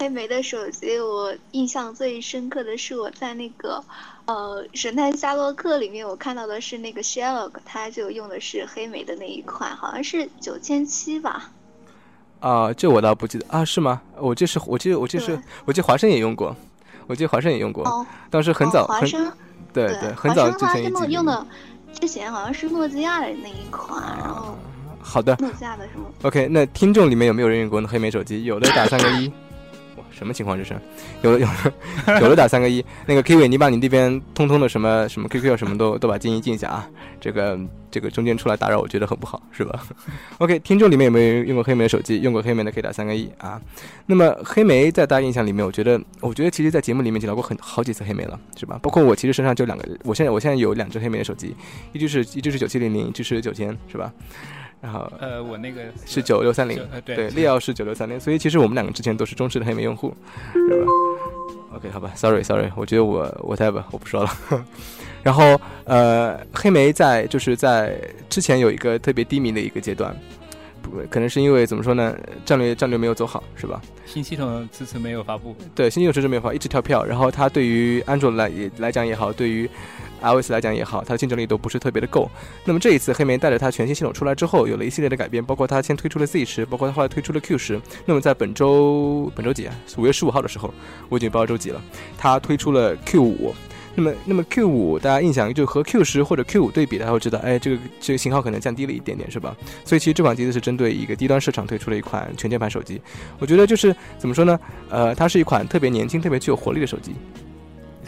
[0.00, 3.84] 黑莓的手机，我印象最深刻的是我在那个。
[4.24, 11.50] 呃，神探夏洛克里面我看到的是那个 Sherlock，他就用的是黑莓的那一款，好像是九千七吧。
[12.38, 14.00] 啊，这我倒不记得啊，是吗？
[14.16, 16.56] 我这是我记得我这是我记得华生也用过，
[17.06, 19.30] 我记得华生也用过，当时很早，华生
[19.70, 21.46] 对对，很早之前用的，
[22.00, 24.56] 之前好像是诺基亚的那一款，然后
[24.98, 28.44] 好的，诺基亚的是吗？OK，那听众里面有没有人用过黑莓手机？
[28.44, 29.30] 有的打三个一。
[30.20, 30.54] 什么情况？
[30.58, 30.74] 这是
[31.22, 31.48] 有有
[32.20, 36.86] 有的打三个一， 那个 K V，你把你那边通通的什么什么 QQ 什么都都把静音静一下啊！
[37.18, 37.58] 这个
[37.90, 39.82] 这个中间出来打扰，我觉得很不好，是吧
[40.36, 42.20] ？OK，听众里面有没有用过黑莓的手机？
[42.20, 43.58] 用过黑莓的可以打三个一啊！
[44.04, 48.78] 那么黑莓在大家印象里面，我觉得我觉得其实，在节目里面提到过很好几次黑莓了，是吧？
[48.82, 51.56] 包括我其实身上就两个，我现在我现在有两只黑莓的手机，
[51.94, 54.12] 一只是一只是九七零零，一只是九千，是吧？
[54.80, 60.14] 然后呃，我那个是九六三零，对，利奥是九六三零，所以其实我们两个之前都是忠实的黑莓用户，
[60.54, 60.86] 是吧
[61.76, 64.30] ？OK，好吧，Sorry Sorry，我觉得我 whatever，我不说了。
[65.22, 67.94] 然后呃，黑莓在就是在
[68.30, 70.16] 之前有一个特别低迷的一个阶段，
[70.80, 72.16] 不可能是因为怎么说呢？
[72.46, 73.82] 战略战略没有走好，是吧？
[74.06, 77.04] 新系统迟迟没有发布，对，新系统迟迟没有发，一直跳票。
[77.04, 79.68] 然后它对于安卓来也来讲也好，对于
[80.22, 82.30] iOS 来讲也好，它的竞争力都不是特别的够。
[82.64, 87.80] 那么这一次黑莓带着它全新系统出来之后，有了一系列的改变，包括它先推出了 Z 十，包括它后来推出了 Q 十。
[88.06, 89.74] 那么在本周本周几啊？
[89.96, 90.72] 五月十五号的时候，
[91.08, 91.82] 我已经不知道周几了。
[92.16, 93.54] 它推出了 Q 五。
[93.96, 99.54] 那么那么 Q 五大家印象就和 Q 十或者 Q 五对比，大家会知道，哎，这个这个型号可能降低了一点点，是吧？
[99.84, 103.00] 所以其实这款机子是针对一个低端市场推出了一款全键盘手机。
[103.40, 104.58] 我觉得就是怎么说呢？
[104.88, 107.12] 呃，它是一款特别年轻、特别具有活力的手机。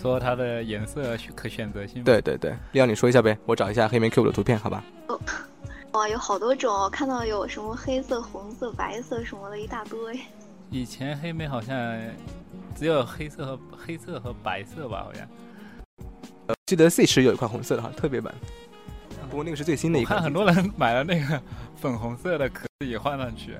[0.02, 2.02] 说它的颜色可选择性？
[2.02, 4.82] 对对对，要你说一下呗，我找一下黑莓 Q 五的图片，好吧？
[5.06, 5.20] 哦，
[5.94, 10.20] 哇，有好多种，看到有什么黑色、红色、白色什么的一大堆。
[10.70, 11.76] 以前黑莓好像
[12.74, 15.24] 只有黑色和黑色和白色吧，好像。
[16.66, 18.34] 记得 C 十有一款红色的哈，特别版。
[19.30, 20.18] 不过那个是最新的一款。
[20.18, 21.40] 看很多人买了那个
[21.76, 23.54] 粉红色的壳也换上去。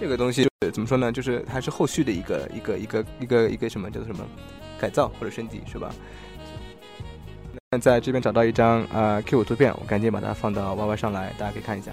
[0.00, 1.10] 这个东西怎么说呢？
[1.10, 4.24] 就是还是后续的一个一个一个一个一个什么叫做什么
[4.78, 5.90] 改造或者升级是吧？
[7.70, 11.90] 那在这边找到一张啊 Q 五图片，我赶紧把它放到 Y Y 上来，大家可以看一下。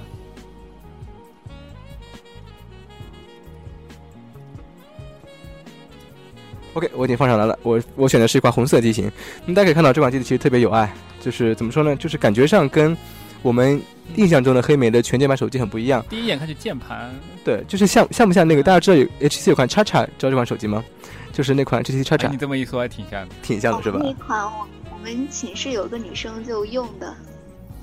[6.76, 7.58] OK，我已经放上来了。
[7.64, 9.12] 我我选的是一款红色机型。
[9.46, 11.96] 那大家可以看到，这款机子其实特别有爱，就是怎么说呢？
[11.96, 12.96] 就是感觉上跟
[13.42, 13.82] 我们
[14.16, 16.04] 印象中的黑莓的全键盘手机很不一样。
[16.10, 17.14] 第一眼看就键盘，
[17.44, 20.84] 对，就是像像不像那个大家知道有 HTC 有款叉叉，知道这款手机吗？
[21.32, 22.28] 就是那款 HTC 叉叉。
[22.30, 24.00] 你这么一说，还挺像，挺像的是吧？
[24.04, 27.14] 那款我我们寝室有个女生就用的。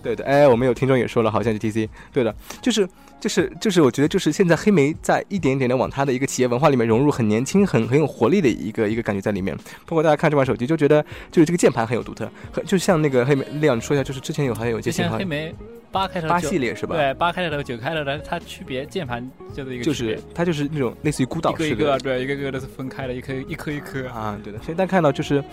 [0.02, 1.88] 对的，哎，我们有听众也说了，好像 HTC。
[2.12, 2.88] 对的，就是。
[3.22, 9.56] 就是就是，我觉得就是现在黑莓在一点点的往它的一个企业文化里面融入很年轻、很很有活力的一个一个感觉在里面。
[9.86, 15.18] 包括大家看这款手机，就觉得就是这个键盘很有独特，很就像那个黑莓亮，你说一下，就是之前有好像有一些型号。
[15.18, 15.54] 黑莓。
[15.92, 16.96] 八开头八系列是吧？
[16.96, 24.58] 对，八开头九开头的，它区别键盘就是一个就是它就是那种类似于孤岛式的，对，一个个都是分开的，一颗一颗一颗啊，对的。
[24.60, 25.44] 所以大家看到就是，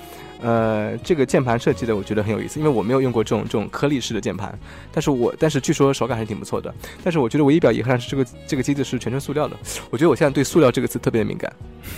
[0.41, 4.57] 呃，这个键盘设计的我觉得很有意思，因为我没有用过这种这种颗粒式的键盘，
[4.93, 6.73] 但是我但是据说手感还是挺不错的。
[7.03, 9.57] 但是我觉得唯一比较遗憾是这个这个机子是全身塑料的，
[9.91, 11.51] 我觉得我现在对塑料这个词特别敏感，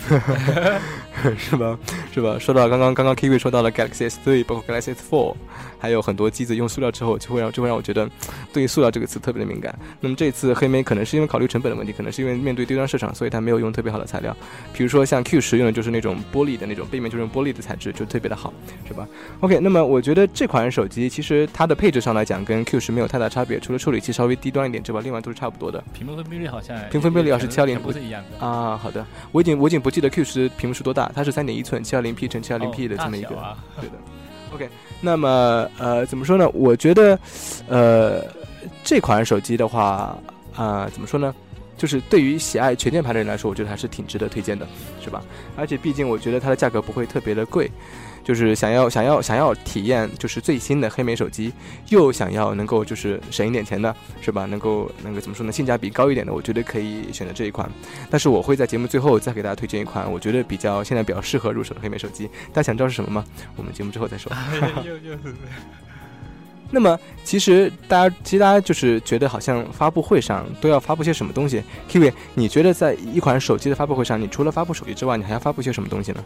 [1.38, 1.78] 是吧？
[2.12, 2.38] 是吧？
[2.40, 5.36] 说到刚刚刚刚 Kiwi 说到了 Galaxy S3，包括 Galaxy S4，
[5.78, 8.10] 还有很多机子用塑料之后，就会让就会让我觉得
[8.52, 9.12] 对于塑料这个。
[9.12, 14.34] 词特别的敏感，那么这次黑莓可能是因为考虑成本的问题，可能是因为面对低端市场，所以它没有用特别好的材料，
[14.72, 18.54] 比如说像 Q 十用的就是那种玻璃的那种背面就是用玻璃的材质，就特别的好，
[18.88, 19.06] 是吧
[19.42, 25.84] ？OK，那么我觉得这款手机其实它的配置上来讲跟 Q 十没有太大差别，除了处理器稍微低端一点之外，另外都是差不多的。
[25.94, 28.78] 屏幕分辨率好像屏分辨率要是七二零不是一样的啊？
[28.78, 33.36] 好的，我已经我已经不记得 Q 十屏幕是多大，它是三点一寸七二零 P 乘七二零 P 的这么一个，
[33.82, 33.96] 对的。
[34.56, 34.70] OK，
[35.02, 36.48] 那么呃怎么说呢？
[36.54, 37.20] 我觉得
[37.68, 38.24] 呃。
[38.84, 40.16] 这款手机的话，
[40.56, 41.34] 啊，怎么说呢？
[41.78, 44.68] 就是对于喜爱全键盘的人来说，我觉得还是挺值得推荐的，
[45.04, 45.24] 是吧？
[45.56, 47.72] 而且毕竟我觉得它的价格不会特别的贵，
[48.24, 51.52] 就是想要想要想要体验就是最新的黑莓手机，
[51.90, 54.46] 又想要能够就是省一点钱的，是吧？
[54.46, 55.52] 能够那个怎么说呢？
[55.52, 57.70] 性价比高一点的，我觉得可以选择这一款。
[58.10, 62.28] 但是我会在节目最后再给大家推荐一款，我觉得比较现在比较适合入手的黑莓手机。
[62.54, 63.26] 大家想知道是什么吗？
[63.56, 64.32] 我们节目之后再说。
[66.74, 71.62] 那么，其实大家，其实大家就是觉得好像发布会上都要发布些什么东西。
[71.90, 76.24] Kiwi，你觉得在一款手机的发布会上，你除了发布手机之外，你还要发布些什么东西呢？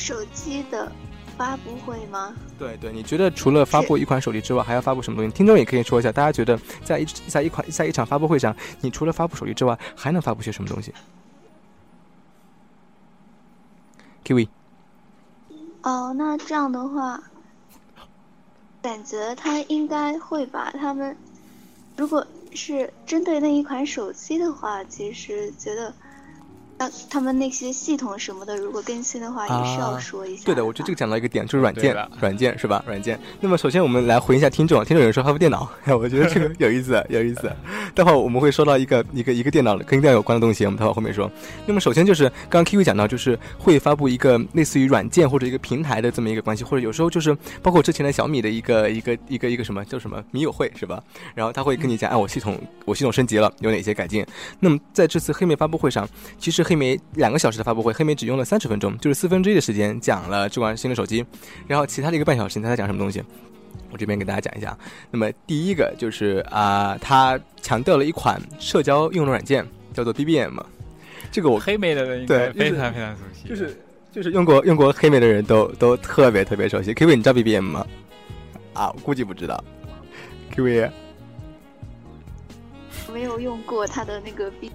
[0.00, 0.90] 手机的
[1.36, 2.34] 发布会吗？
[2.58, 5.30] 对对，你觉得除了发布一款手机之外，还要发布什么东西？
[5.30, 10.92] 听众也可以说一下，大家觉得在一在一款在一场发布会上，你除了发布手机之外，还能发布些什么东西
[14.24, 14.48] ？Kiwi。
[15.82, 17.22] 哦，那这样的话。
[18.80, 21.14] 感觉他应该会把他们，
[21.98, 25.94] 如果是针对那一款手机的话，其实觉得。
[27.08, 30.42] 他们那些系统什么的，如果更新的话，也是要说一下。
[30.44, 32.82] 对的，我觉得这个讲到一个点，就是软件，软件是吧？
[32.86, 33.18] 软件。
[33.40, 37.52] 那么首先我们来回应一下听众，听众有人说发布电脑， 我觉得这个有意思，有意思。
[37.94, 41.30] 待会儿我们会说到一个一个一个电脑跟电脑有关的东西，我们待会儿后面说。
[41.66, 51.02] 那么首先就是刚刚 K V 讲到，就是会发布一个类似于软件或者一个平台的这么一个关系，或者有时候就是包括之前的小米的一个一个一个一个什么叫什么米友会是吧？
[51.34, 54.24] 然后他会跟你讲，哎，我系统我系统升级了，有哪些改进？
[54.60, 61.26] 那么在这次黑莓发布会上，其实黑莓两个小时的发布会，黑莓只用了三十分钟，就是四分之一的时间讲了这款新的手机，
[61.66, 63.20] 然后其他的一个半小时，他在讲什么东西？
[63.90, 64.78] 我这边给大家讲一下。
[65.10, 70.60] 那么第一个就是啊，他强调了一款社交应用软件，叫做 BBM。
[71.32, 73.76] 这个我黑莓的人对非常非常熟悉，就是
[74.12, 76.94] 就是用过用过黑莓的人都都特别特别熟悉。
[76.94, 77.84] K V，你知道 BBM 吗？
[78.74, 79.64] 啊，我估计不知道。
[80.52, 80.88] K V，
[83.12, 84.70] 没有用过他的那个 B。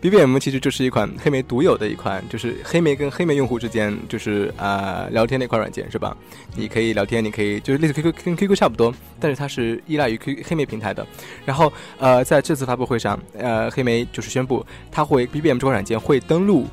[0.00, 6.16] B B M 其实就是一款黑莓独有的一款，就是黑莓跟黑莓用户之间就是啊聊天的一款软件，是吧？
[6.54, 11.04] 你可以聊天，你可以就是类似 Q Q 跟 Q Q 差不多，但是它是依赖于 Q 黑莓平台的。
[11.44, 16.66] 然后呃在这次发布会上，呃黑莓就是宣布它会 B B M 这款软件会登录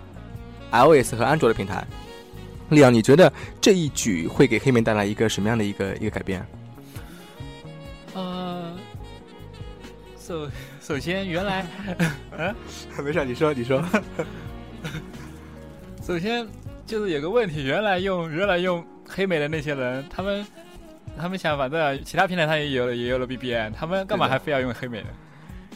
[0.70, 1.84] I O S 和安卓的平台。
[2.70, 6.46] 利昂，你觉得这一举会给黑莓带来一个什么样的一个一个改变？
[8.14, 8.74] 呃
[10.16, 10.48] ，，so
[10.86, 11.66] 首先，原来，
[12.38, 12.56] 嗯，
[13.04, 13.84] 没事，你说，你说。
[16.06, 16.48] 首先
[16.86, 20.46] 就是有个问题，原来用原来用黑莓的那些人，他们
[21.18, 25.08] 他们想反正其他平台他也有了也有了 BBN，他们干嘛还非要用黑莓呢？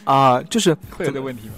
[0.04, 1.54] 啊，就是会有这问题吗？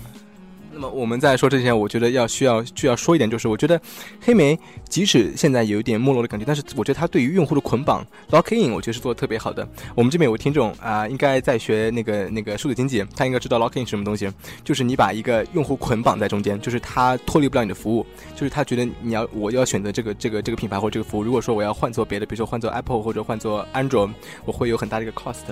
[0.72, 3.80] 那么我们在说之前，我觉得要需要需要说一点，就是我觉得
[4.20, 4.58] 黑莓
[4.88, 9.66] 即使现在有一点没落的感觉，但是我觉得它对于用户的捆绑 lock in，我觉得是做的特别好的。
[9.94, 14.30] 我们这边有个听众啊，应该在学那个那个数字经济，他应该知道 lock in 是什么东西，
[14.64, 24.11] 就是你把一个用户捆绑在中间，就是他脱离不了你的服务，就是他觉得你要我要选择这个这个这个品牌或这个服务，如果说我要换做别的，比如说换做 Apple 或者换做 Android，
[24.44, 25.44] 我会有很大的一个 cost。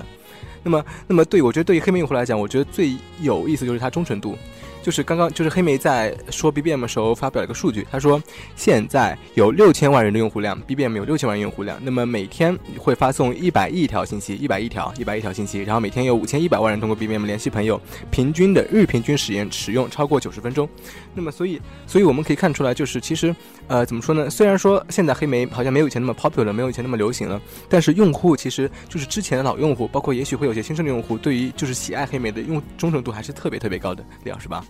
[0.63, 4.37] 那么那么对我觉得对于黑莓用户来讲，我觉得最有意思就是它忠诚度。
[4.81, 8.21] 就是刚刚，就是黑莓在说 BBM 的时候发表了一个数据，他说
[8.55, 20.67] 现在有六千万人的用户量，BBM 有六千万用户量，那么每天会发送一百亿条信息，一百亿条，一百亿条信息，然后每天有五千一百万人通过 BBM 联系朋友，平均的日平均时间使用超过九十分钟。
[21.13, 23.35] 那么所以，所以我们可以看出来，就是其实，
[23.67, 24.29] 呃，怎么说呢？
[24.29, 27.39] 虽然说现在黑莓好像没有以前那么 popular，没有以前那么流行了，
[27.69, 34.65] 但是用户其实就是之前的老用户，包括也许会有些新生的用户，对于就是喜爱黑莓的用忠诚度还是特别特别高的，李老师吧？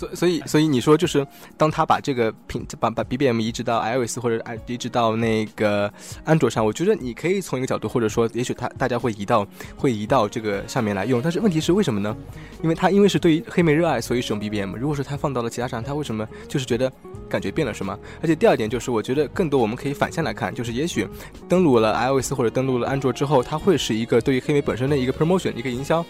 [0.00, 1.26] 所所以所以你说就是
[1.58, 5.92] 当他把这个品把把 BBM 移植到 iOS 或者 i 移植到那个
[6.24, 12.16] 安卓上，我觉得你可以从一个角度，或者说也许他大家会移到会移到这个上面来用，但是问题是为什么呢？
[12.62, 14.74] 因为他因为是对于黑莓热爱，所以使用 BBM。
[14.76, 16.90] 如果说他放到了其他上，他为什么就是觉得
[17.28, 17.98] 感觉变了是吗？
[18.22, 21.06] 而且第二点就是，我觉得更多我们可以反向来看，就是也许
[21.46, 26.02] 登录了 iOS 或者登录了安卓之后，它会是一个对于黑莓本身的一个 promotion 一个营销。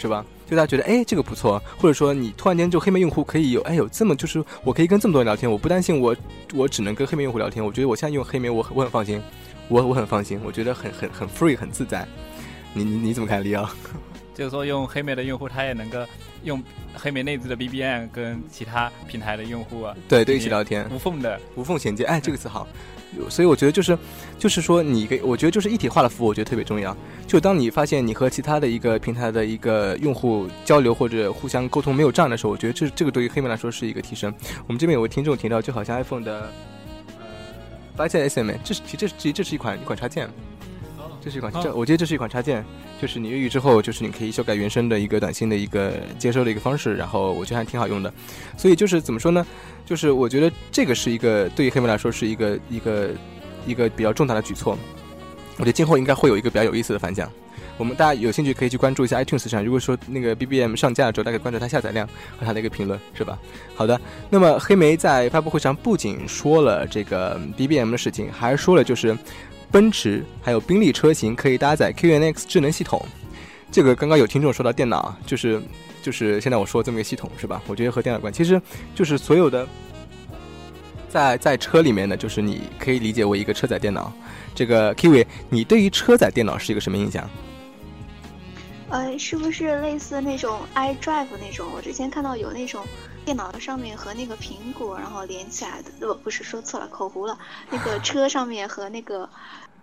[0.00, 0.24] 是吧？
[0.48, 6.16] 就大家觉得，哎，这个不错，或者说你突然间就黑莓用户可以有，哎，有这么就是我可以跟这么多人聊天，我不担心我
[6.54, 9.22] 我只能跟黑莓用户聊天，我觉得我现在用黑莓，我很我很放心，
[9.68, 12.06] 我我很放心，我觉得很很很 free 很自在。
[12.72, 13.68] 你你你怎么看，李奥？
[14.34, 15.98] 就是说用黑莓的用户，他也能够
[16.44, 16.62] 用
[16.94, 22.66] 黑莓内置的 BBM 跟其他平台的用户啊，对对，一起聊天，无缝的无缝衔接，哎，这个词好。
[23.28, 23.98] 所以我觉得就是，
[24.38, 26.96] 就是说你给我觉得就是一体化的服务，我觉得特别重要。
[27.26, 34.32] 就当你发现你和其他的一个平台的一个用户交流或者互相沟通没有障碍的时候，我觉得这这个对于黑莓来说是一个提升。
[34.66, 36.52] 我们这边有个听众提到，就好像 iPhone 的
[37.18, 37.24] 呃
[37.96, 40.28] 八键 SMA，这是其实这其实这是一款一款插件。
[41.22, 42.64] 这是一款，这我觉得这是一款插件，
[43.00, 48.12] 就是你越狱之后，就是你可以修改原生的一个短信的一个接收的一个方式，然后我觉得还挺好用的。
[48.56, 49.46] 所以就是怎么说呢？
[49.84, 53.10] 就是我觉得这个是一个对于黑莓来说是一个一个
[53.66, 54.78] 一个比较重大的举措。
[55.58, 57.30] 我觉得今后应该会有一个比较有意思的反响。
[57.76, 62.06] 我们大家有兴趣可以去关注一下 iTunes 上，如果说那个 BBM 上架了之后，大概关注它下载量
[62.38, 63.38] 和它的一个评论，是吧？
[63.74, 63.98] 好的。
[64.30, 69.14] 那么黑莓在发布会上不仅说了这个 BBM 的事情，还说了就是。
[69.70, 73.04] 奔驰还有宾利车型可以搭载 QNX 智能系统，
[73.70, 75.62] 这个刚刚有听众说到电脑，就是
[76.02, 77.62] 就是现在我说这么一个系统是吧？
[77.66, 78.60] 我觉得和电脑关，其实
[78.94, 79.66] 就是所有的
[81.08, 84.12] 在在车里面的，就是你可以理解为一个车载电脑。
[84.54, 87.28] 这个 Kiwi，你对于车载电脑是一个什么印象？
[88.88, 91.68] 呃，是不是类似那种 iDrive 那种？
[91.72, 92.84] 我之前看到有那种。
[93.22, 97.38] 电脑上面和那个苹果，然后连起来的，不不是说错了，口糊了。
[97.70, 99.28] 那个车上面和那个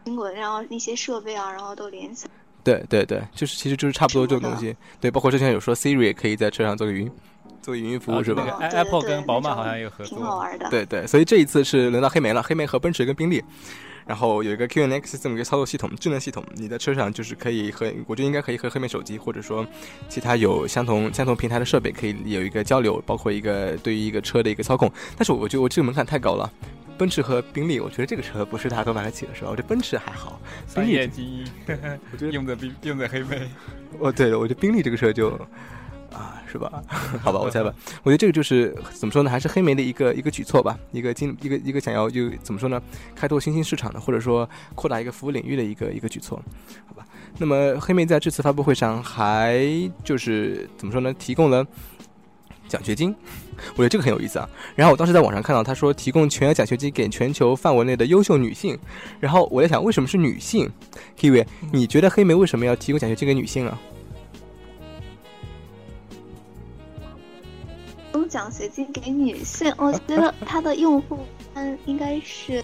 [0.07, 2.31] 苹果，然后那些设备啊，然后都连起来。
[2.63, 4.75] 对对对，就是其实就是差不多这种东西。
[4.99, 7.09] 对，包括之前有说 Siri 可以在车上做个云，
[7.61, 10.17] 做个语音服务是吧？Apple 跟宝马好像有合作。
[10.17, 10.69] 挺好玩的。
[10.69, 13.43] 对对，所以这一次是轮到黑莓了，黑莓和奔驰跟宾利。
[14.05, 19.67] 然后有一个 QNX 这么一个操作系统，智能系统，你在车上就是可以和，我觉得应该可以和黑莓手机或者说
[20.07, 24.89] 其他有相同相同平台的设备可以有一个交流，包括一个对于一个车的一个操控。
[25.17, 26.49] 但是我觉得我这个门槛太高了，
[26.97, 29.49] 奔驰和宾利，我觉得这个车不是大家都买得起的，是吧？
[29.51, 31.45] 我觉得奔驰还好，商业精英，
[32.11, 33.47] 我觉得用的宾用的黑莓。
[33.99, 35.39] 哦，对了，我觉得宾利这个车就。
[36.09, 36.81] 啊，是吧？
[37.21, 37.71] 好吧，我猜吧。
[38.01, 39.29] 我觉得这个就是怎么说呢？
[39.29, 42.81] 还是黑莓的一个一个举措吧，一个经一个一个想要就怎么说呢？
[43.13, 46.41] 开拓新兴市场的，或者说扩大一个服务领域的一个一个举措，
[46.87, 47.05] 好吧？
[47.37, 49.61] 那么黑莓在这次发布会上还
[50.03, 51.13] 就是怎么说呢？
[51.15, 51.63] 提供了
[52.69, 53.13] 奖学金，
[53.71, 54.49] 我觉得这个很有意思啊。
[54.75, 58.77] 然后我当时在网上看到他说提供全额奖学金给全球范围内的优秀女性，
[59.19, 60.71] 然后我在想为什么是女性
[61.19, 63.79] ？Kiwi，你觉得黑莓为什么要提供奖学金给女性啊？
[68.29, 71.19] 奖学金给女性，我觉得 它的用户
[71.53, 72.61] 嗯应该是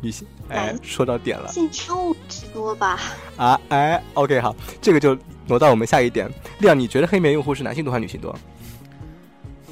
[0.00, 0.26] 女性。
[0.48, 2.98] 哎，说到点了，性生物居多吧？
[3.36, 5.16] 啊，哎，OK，好，这个就
[5.46, 6.30] 挪到我们下一点。
[6.60, 8.34] 亮，你觉得黑莓用户是男性多还是女性多？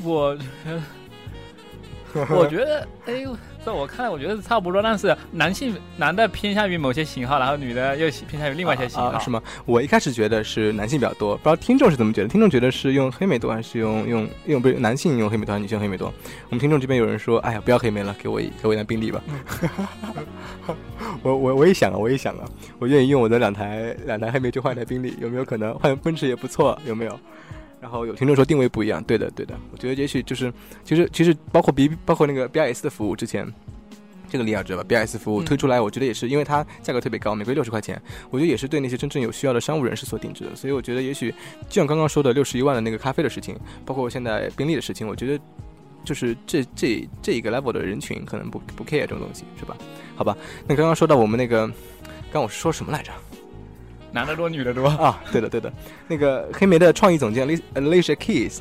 [0.05, 0.37] 我，
[2.29, 3.35] 我觉得，哎呦，
[3.65, 9.43] 在我看来，我觉得是差不多，但是男性男的偏向于某些型号，然后女的又偏向于另外一些型号，是吗？
[9.65, 12.29] 我一开始觉得是男性比较多，不知道听众是怎么觉得？
[12.29, 16.13] 听众觉得是用黑莓多还是用用用不是男性用黑莓多，还是女性黑莓多？
[16.51, 19.23] 我们听众这边有人说：“哎呀，不要黑莓了，给我给我一辆宾利吧。”
[21.23, 22.45] 我我我也想啊，我也想啊，
[22.79, 26.79] 我愿意用我的两台两台黑莓去换一台宾利，有没有可能换奔驰也不错？
[26.85, 27.19] 有没有？
[27.83, 30.53] 然后有听众说定位不一样，对的对的，我觉得也许就是，
[30.85, 33.45] 其实其实包括 B 包括那个 B I S 的服务之前，
[34.31, 40.55] 这个李亚知道吧？B I S 服务推出来，我觉得也是因为它价格特别高，每个月六十块钱，我觉得也是对那些真正有需要的商务人士所定制的。
[40.55, 41.33] 所以我觉得也许
[41.69, 45.45] 就像刚刚说的六十一万的那个咖啡的事情，包括现在宾利的事情，我觉得
[46.05, 49.77] 就是这这这一个 level 的人群可能不不 care 这种东西，是吧？
[50.15, 51.69] 好吧，那刚刚说到我们那个，
[52.33, 53.11] 刚我是说什么来着？
[54.13, 55.19] 男的多，女的多啊！
[55.33, 55.73] 对的，对的。
[56.07, 58.59] 那个黑莓的创意总监 Alicia Keys，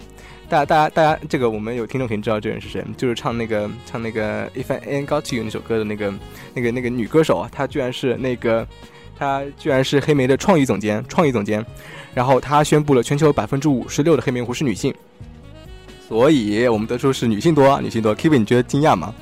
[0.47, 6.13] 大家、大家、大家，这个我们有听众肯定知道这人是谁，就是唱那个唱那个 If I Ain't Got You 那首歌的那个
[6.53, 8.65] 那个那个女歌手啊，她居然是那个
[9.17, 11.65] 她居然是黑莓的创意总监，创意总监。
[12.13, 14.93] 然后她宣布了全球百分之五十六的黑莓用户是女性，
[16.07, 18.15] 所以我们得出是女性多，女性多。
[18.15, 19.13] Kevin，你觉得惊讶吗？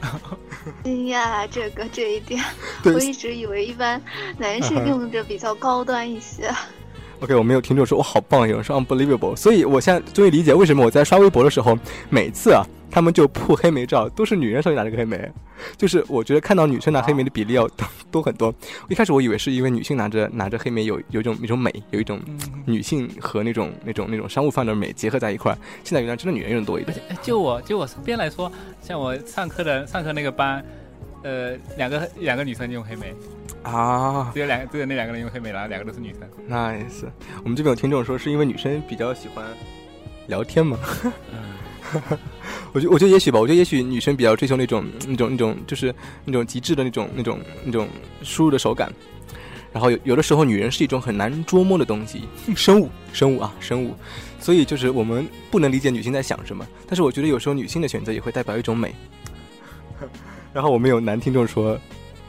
[0.84, 2.42] 惊讶这个这一点，
[2.84, 4.00] 我一直以为一般
[4.38, 6.50] 男生用着比较高端一些。
[7.20, 12.66] OK，我没有听众说我好棒，有人说 unbelievable，所以我现在终于理解为什么我在刷微博的时候，每次啊。
[12.90, 15.30] 他们就铺黑莓照，都是女人手里拿着个黑莓，
[15.76, 17.68] 就是我觉得看到女生拿黑莓的比例要
[18.10, 18.52] 多很多。
[18.88, 22.20] 一开始我以为是因为女性拿着拿着黑莓有有一种一种美，有一种
[22.66, 25.58] 女性和那种那种那种商务范的美结合在一块儿。
[25.84, 26.98] 现在原来真的女人用的多一点。
[27.22, 28.50] 就我就我身边来说，
[28.82, 30.64] 像我上课的上课那个班，
[31.22, 33.14] 呃，两个两个女生用黑莓
[33.62, 36.22] 啊，只有两只有那两个人用黑莓然后两个都是女生。
[36.46, 37.10] 那也是，
[37.44, 39.44] 我们这边有听众说是因为女生比较喜欢
[40.26, 40.78] 聊天嘛。
[42.72, 47.88] 我觉我觉得也许吧，我觉得也许女生比较追求那种那种那种就是那种极致的那种那种那种
[48.22, 48.92] 输入的手感，
[49.72, 52.22] 然后有有的时候女人是一种很难捉摸的东西，
[52.54, 53.94] 生物生物啊生物，
[54.38, 58.94] 所以就是我们不能理解女性在想什么，但是我觉得有时候女性的选择也会代表一种美。
[60.52, 61.78] 然后我们有男听众说，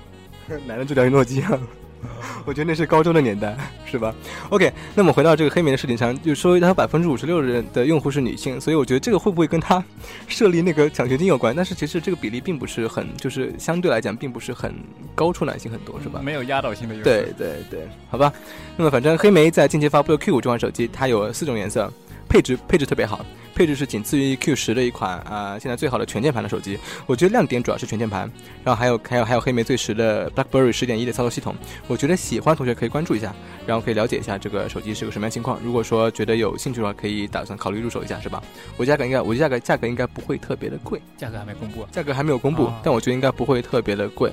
[0.65, 1.59] 男的就聊诺基亚。
[2.45, 4.13] 我觉得那是高中的年代， 是吧
[4.49, 9.83] ？OK，那么回到这个黑莓的事情上，就说它百分之五十六的人的用户是女性，所以我觉得这个会不会跟他
[10.27, 11.55] 设立那个奖学金有关？
[11.55, 14.73] 但是其实这个比例并不是很，就是相对来讲并不是很
[15.13, 16.21] 高出男性很多，是吧？
[16.23, 17.03] 没有压倒性的优势。
[17.03, 18.31] 对对对，好吧。
[18.75, 21.91] 那么反正黑莓在近期发布的 Q 五这款手机，它有四种颜色，
[22.31, 23.25] 配置配置特别好。
[23.53, 26.79] 配置是仅次于 Q 十的一款啊，现在最好的全键盘的手机。
[27.05, 28.21] 我觉得亮点主要是全键盘，
[28.63, 31.53] 然后还有还有还有黑莓最时的 BlackBerry 十点一的操作系统。
[31.87, 33.35] 我觉得喜欢同学可以关注一下，
[33.67, 35.59] 然后可以了解一下这个手机是个什么样情况。
[35.61, 38.41] 如果说觉得有兴趣的话，可以打算考虑入手一下，是吧？
[38.77, 41.01] 我价格应该，我价格价格应该不会特别的贵。
[41.17, 44.31] 价格还没公布，价格还没有公布，但我觉得应该不会特别的贵，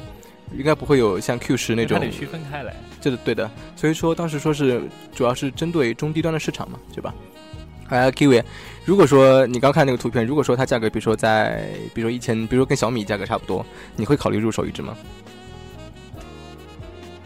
[0.56, 1.98] 应该不会有像 Q 十那种。
[1.98, 2.76] 得区分开来。
[3.00, 4.82] 这是对的，所以说当时说是
[5.12, 7.12] 主要是针对中低端的市场嘛，对吧？
[7.88, 8.42] 哎，Kiwi，
[8.84, 13.64] 如果说你刚看那个图片，如果说它价格，比如说在，比如说一千，比如说跟小米价格差不多，
[13.96, 14.94] 你会考虑入手一只吗？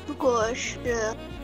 [0.06, 0.78] 如果是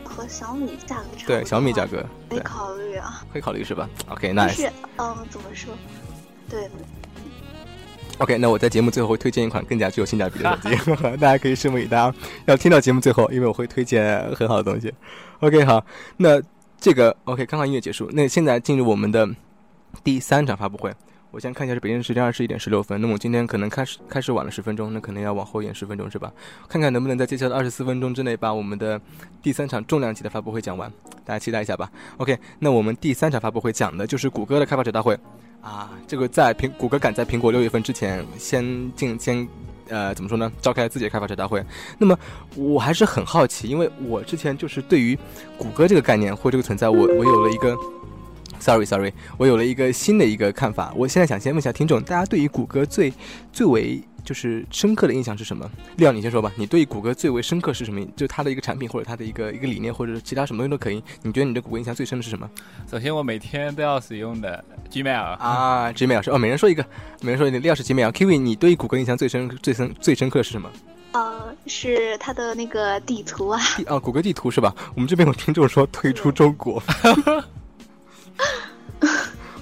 [0.05, 4.55] 和小米价格差不多，对小米价格，会考虑啊，会考虑是吧？OK，nice。
[4.55, 5.73] 是，嗯，怎么说？
[6.49, 6.69] 对。
[8.19, 10.75] OK，那我在节目最后会推荐一款更加具有性价比的手机，
[11.19, 12.13] 大家可以拭目以待啊！
[12.45, 14.93] 要听到节目最后，因为我会推荐很好的东西。
[15.41, 16.41] OK，好，那。
[16.79, 19.27] 这个 OK，刚刚音乐结束，那现在进入我们的
[20.03, 20.93] 第三场发布会。
[21.31, 26.31] 我先看一下是北京时间二十一点十六分，那么今天可能开始开始晚了十分钟，那可能要往后延十分钟是吧？
[26.67, 28.99] 看看能不能在接下来二十四分钟之内把我们的
[29.43, 30.91] 第三场重量级的发布会讲完，
[31.25, 31.91] 大家期待一下吧。
[32.17, 35.19] OK，那我们第三场发布会讲的就是谷歌的开发者大会
[35.61, 39.47] 啊，这个在苹谷歌赶在苹果六月份之前先进先。
[39.89, 40.51] 呃，怎么说呢？
[40.61, 41.63] 召开自己的开发者大会。
[41.97, 42.17] 那么
[42.55, 45.17] 我还是很好奇，因为我之前就是对于
[45.57, 47.75] 谷歌这个概念或这个存在，我我有了一个
[48.59, 50.93] ，sorry sorry，我有了一个新的一个看法。
[50.95, 53.13] 我现在想先问一下听众，大家对于谷歌最
[53.51, 54.01] 最为。
[54.29, 55.67] 就是深刻的印象是什么？
[55.97, 56.51] 廖，你先说吧。
[56.55, 58.05] 你对谷歌最为深刻是什么？
[58.15, 61.03] 就它的一个产品，或者它的一个一个理念，或者是其他什么东西都可以。
[61.23, 62.47] 你觉得你对谷歌印象最深的是什么？
[62.87, 66.85] 首先，我每天都要使用的 Gmail 啊，Gmail 是哦，每人说一个，
[67.21, 67.57] 每人说一个。
[67.57, 68.11] 廖是 Gmail。
[68.11, 70.69] Kiwi，你对谷歌印象最深、最深、最深刻的是什么？
[71.13, 73.59] 呃，是它的那个地图啊。
[73.87, 74.75] 啊，谷歌地图是吧？
[74.93, 76.79] 我们这边有听众说退出中国。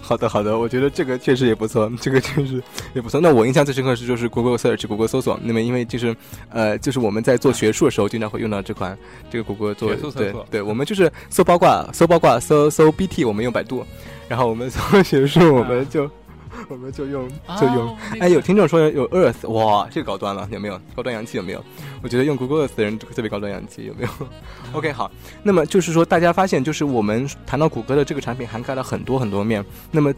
[0.08, 3.20] 好的，好的，我觉得这个确实也不错， 这个确实也不错。
[3.20, 5.38] 那我印象最深刻是就是 Google Search，谷歌搜索。
[5.44, 6.16] 那么因为就是，
[6.50, 8.98] 呃，就是我们在做学术的时候经常会用到这款
[9.30, 13.86] 这个谷歌做对对，我们就是搜八卦，搜八卦，搜搜 BT，我们用百度，
[14.30, 16.10] 然后我们搜 学术，我们就
[16.70, 17.28] 我们就用
[17.60, 17.98] 就用。
[18.20, 20.80] 哎，有听众说有 Earth，哇，这个高端了，有没有？
[20.96, 21.64] 高端洋气有没有？
[22.02, 24.10] 我觉得用 Google Earth 的人特别高端洋气，有没有？
[24.74, 25.12] OK，好。
[25.44, 29.64] 那么就是说，大家发现，就是我们谈到谷歌的这个产品，涵盖了很多很多面。
[29.92, 30.14] 那么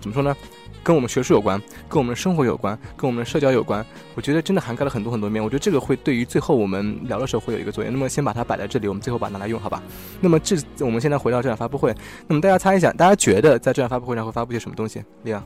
[0.00, 0.36] 怎么说呢？
[0.82, 1.60] 跟我们学术有关，
[1.90, 3.84] 跟我们生活有关，跟我们的社交有关。
[4.14, 5.42] 我觉得真的涵盖了很多很多面。
[5.42, 7.92] 我觉得这个会对于最后我们聊的时候会有一个作用。
[7.92, 9.82] 那么先把它摆在这里，我们最后把它拿来用，好吧？
[10.20, 11.94] 那么这我们现在回到这场发布会。
[12.26, 15.04] 那么大家猜一下，大家觉得在这场发布会上会发布些什么东西？
[15.22, 15.44] 李昂，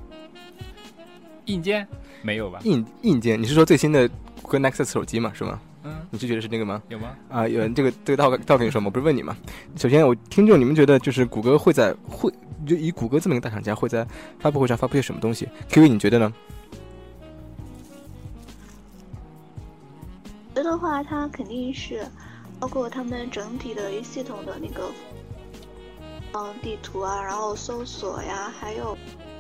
[1.47, 1.85] 硬件
[2.23, 2.61] 没有吧？
[2.63, 4.09] 硬硬件，你是说最新的
[4.41, 5.33] 谷歌 Nexus 手机吗？
[5.35, 5.61] 是吗？
[5.85, 6.83] 嗯，你是觉得是那个吗？
[6.89, 7.17] 有吗？
[7.29, 8.91] 啊，有这个这个倒倒跟你说吗？
[8.91, 9.37] 不是问你吗？
[9.77, 12.33] 首先，我听众你们觉得就是谷歌会在会。
[12.67, 14.07] 就以谷歌这么一个大厂家会在
[14.39, 16.33] 发布会上发布些什么东西？Q V，你觉得呢？
[20.55, 22.07] 觉得话，它肯定是
[22.59, 24.91] 包括他们整体的一系统的那个，
[26.33, 28.97] 嗯，地图啊，然后搜索呀，还有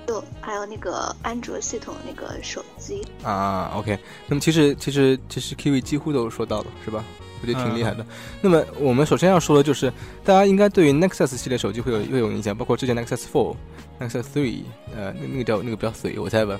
[0.07, 3.72] 就还有那个安卓系统那个手机啊。
[3.76, 7.05] OK，那么其实其实其实 Kiwi 几乎都说到了，是吧？
[7.42, 8.07] 我觉得挺厉害的。
[8.40, 9.92] 那么我们首先要说的就是，
[10.24, 13.55] 大家应该对于 Nexus 系列手机会有会有印象，包括之前 Nexus Four、
[14.00, 14.62] Nexus Three，
[14.96, 16.59] 呃，那那个叫那个比较水，我猜吧。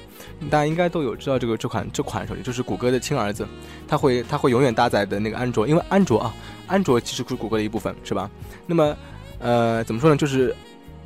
[0.51, 3.47] 大家应该都有知道这个这款这款手机，就是谷歌的亲儿子，
[3.89, 6.35] 它会它会永远搭载的那个安卓，因为安卓啊，
[6.67, 8.31] 安卓其实是谷歌的一部分，是吧？
[8.67, 8.95] 那么
[9.39, 10.17] 呃，怎么说呢？
[10.17, 10.55] 就是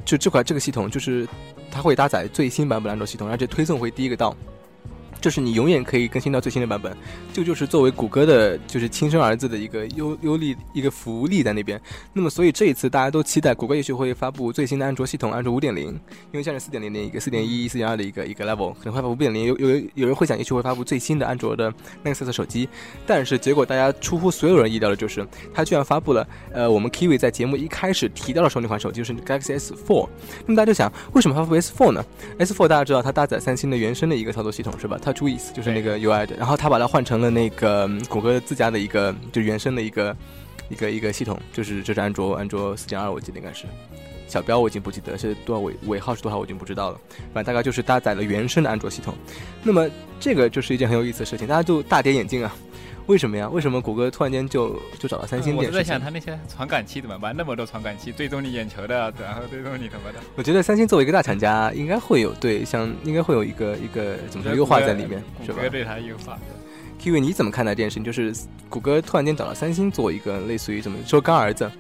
[0.09, 1.29] 就这款这个系统，就是
[1.71, 4.35] 它会搭载最新版本安卓系统，而且推送会第一个到。
[5.21, 6.97] 就是你永远可以更新到最新的版本，
[7.33, 11.81] 这就是作为谷歌的，就是亲生儿子的一个优优利一个福利在那边。
[12.13, 19.45] 那么，所以这一次大家都期待谷歌也许会发布最新的安卓系统，安卓五点零，因为现在四点零的一个四点一、四点二的一个一个 level，可能会发布五点零。
[19.45, 21.73] 有有有人会想，也许会发布最新的安卓的
[22.05, 22.69] Nexus 手机，
[23.07, 30.09] 但是结果大家出乎所有人意料的就是，它居然发布了，呃，我们 Kiwi 在节目一开始提到的时候那款手机，就是 Galaxy S4。
[30.47, 32.05] 那么大家就想，为什么发布 S4 呢
[32.39, 34.99] ？S4 大家知道它搭载三星的原生的一个操作系统，是吧？
[35.01, 40.17] 它 TouchWiz 就是那个 UI 的，然后他把它换成了那个谷歌自家的一个，就原生的一个
[40.69, 43.65] 一个一个系统，就是这是安卓安卓四点二，我记得应该是
[44.27, 47.01] 小标，我已经不记得是多少尾尾号是多少，我已经不知道了。
[47.33, 49.15] 反正大概就是搭载了原生的安卓系统。
[49.63, 49.89] 那么
[50.21, 52.55] 这个就是一件很有意思的事情，大家就大跌眼镜啊！
[53.09, 53.49] 为什么呀？
[53.49, 55.71] 为什么谷歌突然间就就找到三星电视？
[55.71, 57.35] 我在想，他那些传感器怎么办？
[57.35, 60.21] 那么多传感器，追踪你眼球的，然后追踪你什么的。
[60.37, 65.57] 我觉得三星作为一个大厂家，应该会有对像应该会有一个一个怎么说优化在里面，是吧？
[65.57, 66.39] 谷歌对它优化。
[67.01, 68.05] Kiwi，你怎么看待这件事情？
[68.05, 68.35] 就是
[68.69, 71.71] 谷歌突然间找到三星做一个类似于怎么说干儿子？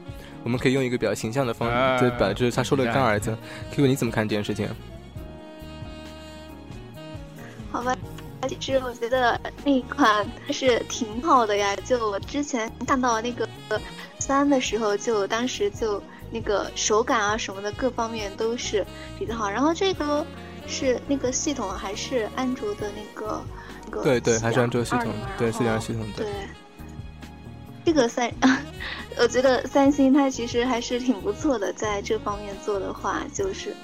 [0.44, 1.68] 我们可以用一个比较形象的方
[1.98, 3.36] 式，就把就是他说的干儿子。
[3.74, 4.66] Kiwi，你怎么看这件事情？
[7.70, 7.94] 好吧。
[8.46, 13.48] 其实我觉得那一款是挺好的呀，就我之前看到那个
[14.18, 18.86] 三的时候，就当时就那个手感啊什么的各方面都是
[19.18, 19.50] 比较好。
[19.50, 20.24] 然后这个
[20.66, 23.42] 是那个系统还是安卓的那个
[23.86, 24.02] 那个？
[24.02, 26.06] 对对，还是安卓系统，对四点二系统。
[26.16, 26.26] 对，
[27.84, 28.32] 这个三，
[29.18, 33.74] 我觉得三星它其实还是挺不错的，在这方面做的话就是。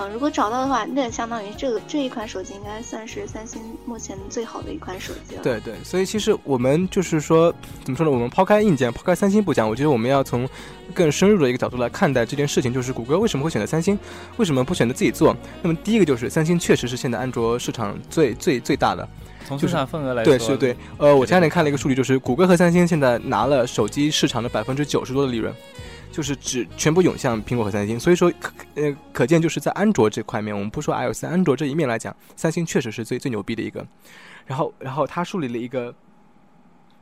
[0.00, 5.42] 嗯，如果找到的话，那相当于这个这一款手机应该算是三星目前最好的一款手机了。
[5.42, 8.10] 对对，所以其实我们就是说，怎么说呢？
[8.10, 10.48] 我们抛开硬件，抛开三星不讲，我觉得我们要从
[10.94, 13.98] 更深入的一个角度来看待这件事情，就是谷歌为什么会选择三星，
[14.38, 15.36] 为什么不选择自己做？
[15.60, 19.06] 那么第一个就是三星确实是现在安卓市场最最最大的，
[19.46, 20.76] 从市场份额来说，对是对。
[20.96, 25.52] 呃，我前两天看了一个数据，就是谷歌和三星现在拿了手机市场的百分之九十多的利润。
[26.10, 28.32] 就是只全部涌向苹果和三星，所以说，
[28.74, 33.86] 呃，可见就是在安卓这块面，我们不说 iOS，安卓这一面来讲，三星确实是最最牛逼的一个。
[34.46, 35.94] 然后，然后他树立了一个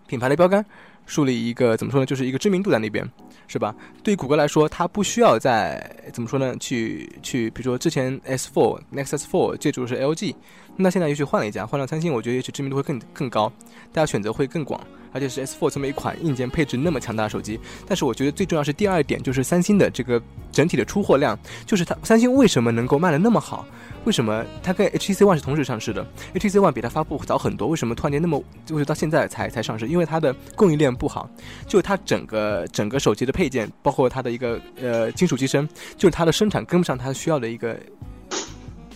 [0.07, 0.65] 品牌的标杆，
[1.07, 3.09] 树立一个怎么说呢，就是一个知名度在那边，
[3.47, 3.75] 是吧？
[4.03, 10.35] 对于谷歌来说，它不需要在怎么说呢，去去，比如说之前 S4、Nexus 4借助的是 LG，
[10.77, 13.51] 那现在也许换了一家，换了三星，我觉得也许知名度会更更高，
[13.93, 14.79] 大家选择会更广。
[15.13, 20.21] 而且是 S4 这么一款硬件配置那么强大的手机，但是我觉得最重要是第二点，就是三星的这个
[20.53, 23.67] 整体的出货量，就是它三星为什么能够卖的那么好？
[24.05, 29.87] 为什么它跟 HTC One 是同时上市的？HTC One 比它发布早很多，为什么突然间那么就是到现在才才上市？
[29.87, 31.29] 因为它的供应链不好，
[31.67, 37.79] 就它整个整个手机的配件，包括它的一个呃金属机身，就是它的生产跟不上它需要的一个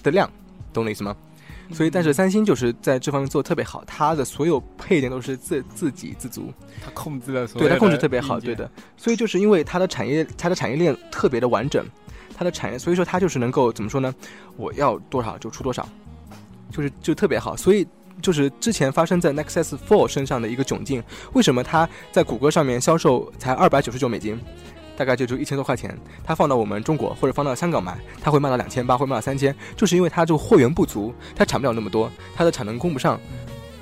[0.02, 0.30] 的量，
[0.72, 1.14] 懂我的意思吗？
[1.72, 6.52] 所以，但是三星就是在这方面做的特别好，它的所有配件都是自自给自足，
[6.84, 8.70] 它控制了所有，对它控制特别好，对的。
[8.96, 11.84] 所以就是因为它的产业，它的产业链特别的完整，
[12.36, 14.14] 它的产业，所以说它就是能够怎么说呢？
[14.56, 15.88] 我要多少就出多少，
[16.70, 17.56] 就是就特别好。
[17.56, 17.86] 所以
[18.20, 21.02] 就是之前发生在 Nexus Four 身上的一个窘境，
[21.32, 24.38] 为什么它在谷歌上面销售才二百九十九美金？
[25.02, 33.20] 大概就就一千多块钱，它放到我们中国或者放到香港买，它会卖到两千八，会卖到三千，就是因为它这个货源不足，它产不了那么多，它的产能供不上，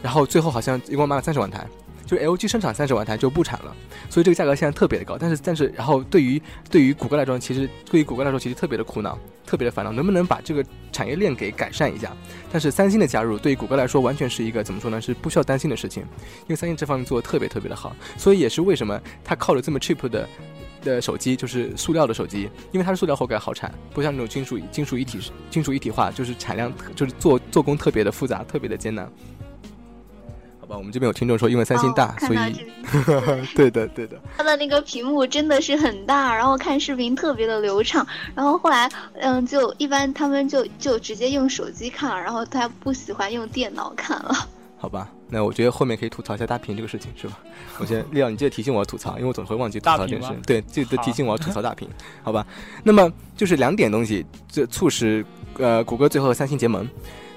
[0.03, 1.67] 然后最后好像一共卖了三十万台。
[2.07, 3.73] 就 LG 生产三十万台就不产了，
[4.09, 5.17] 所以这个价格现在特别的高。
[5.17, 9.17] 但是但是，然后对于对于谷歌来说，其实对于谷歌来说，其实特别的苦恼，
[9.47, 12.11] 特别的烦恼，能不能把这个产业链给改善一下？
[12.51, 15.01] 但是三星的加入对于谷歌来说，完全是一个怎么说呢？
[15.01, 20.29] 是不需要担心的事情，因为三星这方面做的特别特别的好，所以也是为什么它靠着这么 cheap 的
[20.83, 25.19] 的手机，就是塑料的手机，因为它是塑料后盖好产，不像那种金属金属一体
[25.51, 29.11] 金属一体化，就是产量就是做做工特别的复杂，特别的艰难。
[30.61, 32.39] 好吧我们这边有听众说，因为三星大，所以
[33.57, 34.17] 对的对的。
[34.37, 38.07] 它的那个屏幕真的是很大，然后看视频特别的流畅。
[38.37, 44.33] 然后后来，嗯，就一般他们就就直接用手机看了，然后他不喜欢用电脑看了。
[44.79, 47.39] 好吧，那我觉得后面可以吐槽一下大屏这个事情，是吧？
[47.79, 50.29] 我觉得力亮，你记得提醒我要吐槽，因为我总会忘记吐槽这件事。
[50.47, 51.89] 对，记得提醒我要吐槽大屏，
[52.23, 52.47] 好吧？
[52.83, 55.25] 那么就是两点东西，这促使
[55.59, 56.89] 呃谷歌最后和三星结盟。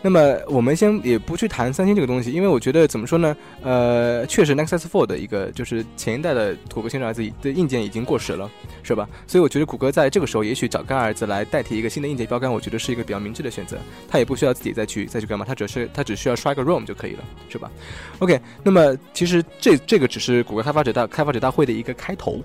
[0.04, 3.36] 那么我们先也不去谈三星这个东西，因为我觉得怎么说呢？
[3.62, 8.52] 呃，确实 Nexus Four 的一个就是前一代的谷歌新生儿子的硬件已经过时了，
[8.84, 9.08] 是吧？
[9.26, 13.78] 所以我觉得谷歌在这个时候也许找干儿子来代替一个新的硬件标杆，我觉得是一个比较明智的选择。
[14.10, 17.72] 他也不需要自己再去再去干嘛，他只是他只需要刷一个 ROM 就可以了，是吧
[18.20, 22.44] ？OK，那么其实这这个只是谷歌开发者大开发者大会的一个开头。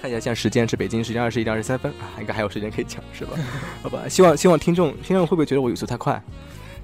[0.00, 3.32] 看一下，现在时间是北京时间二十一点二十三分啊，应该还有时间可以讲，是吧？
[3.82, 6.20] 好吧，希望希望听众听众会不会觉得我语速太快？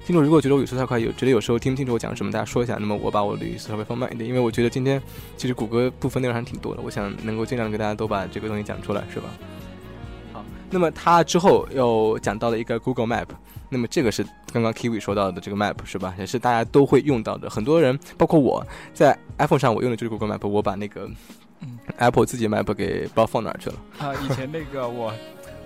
[0.05, 2.77] 听众如果觉得我语速太快，有觉得有时候听不清楚我讲什么，大家说一下。
[2.79, 5.01] 那么我把我的语速稍微放慢一点，因为我觉得今天
[5.35, 9.29] 其实谷歌部分内容还挺多的，我想能够尽量给大家都把这个东西讲出来，是吧？
[10.31, 13.27] 好，那么他之后又讲到了一个 Google Map，
[13.69, 16.13] 那么这个是刚刚 Kiwi 说到的这个 Map 是吧？
[16.17, 21.09] 也是大家都会用到的，很多人包括我在 iPhone 上我用的就是 Google Map，我把那个。
[21.61, 24.13] 嗯，Apple 自己 Map 给不知道放哪儿去了啊！
[24.23, 25.13] 以前那个我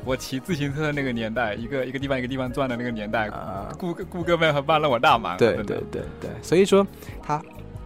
[0.05, 5.37] 我骑自行车的那个年代，一个一个地方一个地方转的那个年代啊，谷歌谷歌 Map 帮了我大忙。
[5.37, 6.85] 对对对对，所以说
[7.21, 7.41] 他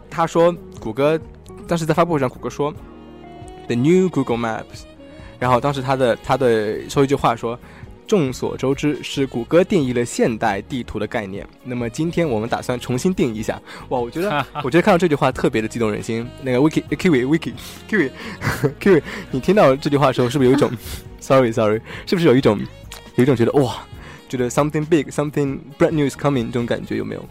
[0.09, 1.19] 他说谷歌
[1.67, 2.73] 当时在发布会上，谷歌说
[3.67, 4.83] The new Google Maps，
[5.39, 7.59] 然后当时他的他的说一句话说。
[8.07, 11.47] 众所周知，是谷歌定义了现代地图的概念。
[11.63, 13.59] 那么今天我们打算重新定义一下。
[13.89, 16.27] 哇，我觉得， 我觉得看到这句话特别的激动人心。
[16.41, 17.53] 那个 Wiki Kiwi Wiki
[17.89, 18.11] Kiwi
[18.79, 19.01] Kiwi，
[19.31, 20.71] 你听到这句话的时候，是不是有一种
[21.19, 22.59] Sorry Sorry，是不是有一种
[23.15, 23.77] 有一种觉得哇，
[24.29, 27.25] 觉得 something big something brand new is coming 这种感觉有没有？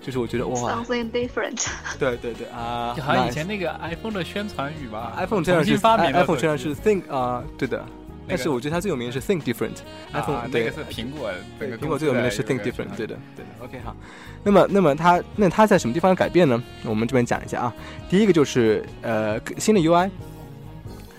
[0.00, 1.66] 就是我觉得哇，something different。
[1.98, 7.84] 对对对啊，就好像以前那个 iPhone 的宣传语吧，iPhone 这样是 iPhone 虽然是 think 啊，对的。
[8.28, 13.64] 但是我觉得它最有名的是 Think Different，iPhone 那个是苹果，苹果最有名的是 Think Different，对的，对的。
[13.64, 13.96] OK 好，
[14.44, 16.62] 那么那么它那它在什么地方改变呢？
[16.84, 17.74] 我们这边讲一下啊，
[18.08, 20.10] 第一个就是呃新的 UI。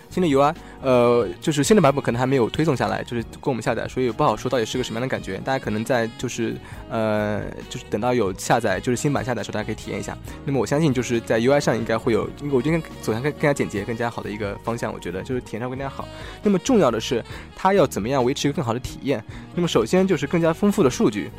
[0.09, 5.37] 新的 UI，呃，就是新的版本可能还没有推送下来，就是供我们下载，所以不好说到底是个什么样的感觉。
[5.45, 6.55] 大家可能在就是
[6.89, 10.17] 呃，就是等到有下载，就是新版下载的时候，大家可以体验一下。
[10.45, 14.91] 那么我相信就是在 UI 上应该会有，因为我觉得走向更更加简洁、更加好的一个方向。
[14.91, 16.07] 我觉得就是体验上更加好。
[16.41, 17.23] 那么重要的是，
[17.55, 19.23] 它要怎么样维持一个更好的体验？
[19.53, 21.29] 那么首先就是更加丰富的数据，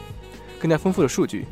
[0.60, 1.44] 更加丰富的数据，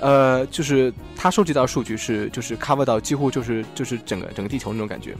[0.00, 5.16] 呃，就是它收集到数据是就是 cover 到几乎就是就是整个整个地球那种感觉。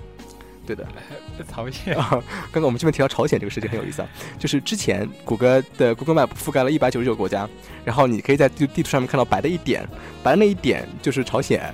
[0.75, 0.87] 对的，
[1.51, 2.09] 朝鲜 啊！
[2.53, 4.09] 刚刚我们这边提到朝鲜这个事情很有意思啊，
[4.39, 7.49] 就是之前谷歌的 Google Map 覆盖了一百九十九个国家，
[7.85, 9.87] 然后你可以在地地图上面看到白的一点，
[10.23, 11.73] 白的那一点就是朝鲜。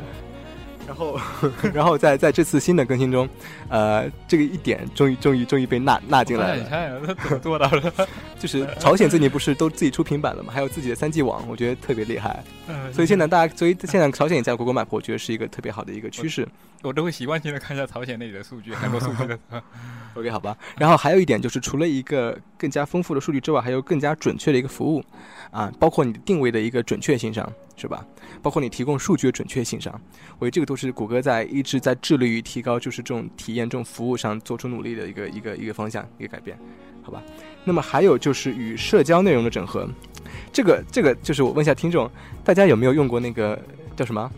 [0.87, 1.21] 然后，
[1.75, 3.29] 然后在在这次新的更新中，
[3.69, 6.63] 呃，这个一点终于终于终于被纳纳进来了。
[6.63, 8.09] 你看，他怎么做到的？
[8.39, 10.53] 就是朝鲜最近不是都自己出平板了吗？
[10.53, 12.43] 还有自己的三 G 网，我觉得特别厉害。
[12.69, 16.47] 嗯所以现在大家，所以现在朝鲜也在 Google Map，我觉得是一个特别好的一个趋势。
[16.83, 19.39] 我都会习惯性的看一下朝鲜那里的数据，韩国数据的。
[20.15, 20.57] OK，好吧。
[20.79, 25.05] 然后还有一点就是，除了一个更加丰富的数据之外，还有更加准确的一个服务
[25.51, 28.05] 啊，包括你的定位的一个准确性上，是吧？
[28.43, 29.93] 包括你提供数据的准确性上，
[30.39, 36.59] 我觉得这个都是谷歌在一直在致力于提高，就是这种体验、这种服务上做出努力的一个一个一个方向、一个改变，
[37.03, 37.23] 好吧？
[37.65, 39.89] 那么还有就是与社交内容的整合，
[40.53, 42.11] 这个这个就是我问一下听众，
[42.43, 43.61] 大家有没有用过那个
[43.95, 44.31] 叫什么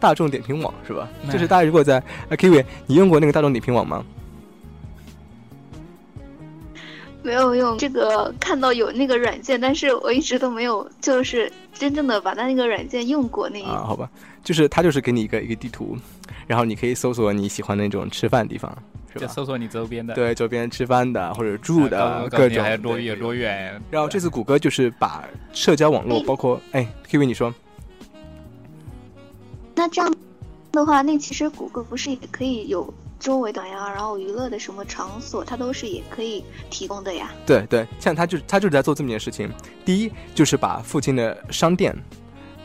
[0.00, 1.08] 大众点评网是吧？
[1.30, 4.04] 就是大家如果在啊 Kiwi，你用过那个大众点评网吗？
[7.26, 13.60] 没有用这个看到有那个软件，但是我一直都没有就是真正的把它那个软件用过那。
[13.64, 14.08] 啊，好吧，
[14.44, 15.96] 就是它就是给你一个一个地图，
[16.46, 18.70] 然后你可以搜索你喜欢那种吃饭地方，
[19.12, 19.26] 是吧？
[19.26, 23.82] 搜索你周边的，对，周边吃饭的或者住的各种，还有多远多远。
[23.90, 27.52] 然后这次谷歌就是把社交网络，包括哎，K V 你说，
[29.74, 30.14] 那这样
[30.70, 37.30] 的话，那其实谷歌不是也可以有周围的呀，然后娱乐的什么场所，它都是也可以提供的呀。
[37.46, 39.50] 对对，像他就他就是在做这么一件事情。
[39.84, 41.96] 第一就是把附近的商店，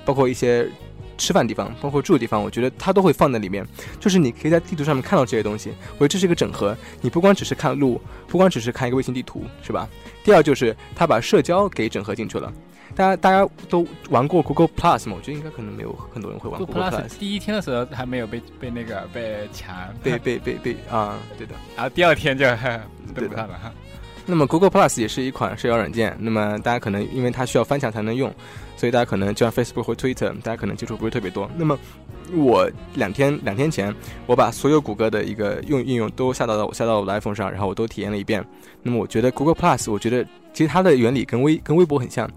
[0.06, 0.70] 包括一些
[1.18, 3.66] 吃饭地方，包括住的地方，我觉得他都会放在里面。
[4.00, 6.76] 就是你可以在地图上面看到这些东西，我觉得这是一个整合。
[7.00, 9.88] 你不光只是看路，不光只是看一个卫星地图，是吧？
[10.24, 12.52] 第二就是他把社交给整合进去了。
[12.96, 15.16] 大家大家都玩过 Google Plus 吗？
[15.18, 17.18] 我觉得应该可能没有很多人会玩 Google Plus。
[17.18, 21.56] 第一天的时候还没有被被那个被抢，被被被被啊，对的。
[21.76, 22.46] 然后第二天就
[23.16, 23.72] 登不上了哈。
[24.26, 26.16] 那么 Google Plus 也是一款社交软件。
[26.20, 28.34] 那么大家可能因为它需要翻墙才能用，
[28.78, 31.50] 所以大家可能就像 Facebook 或 Twitter，大家可能接触不是特别多。
[31.58, 31.78] 那么
[32.34, 33.94] 我两天两天前，
[34.28, 38.46] 我把所有谷歌的一个用应用都下到了我下到我的 iPhone 上，然后我都体验了一遍。
[38.84, 40.24] 那么我觉得 Google Plus，我觉得
[40.54, 42.30] 其实它的原理跟微跟微博很像。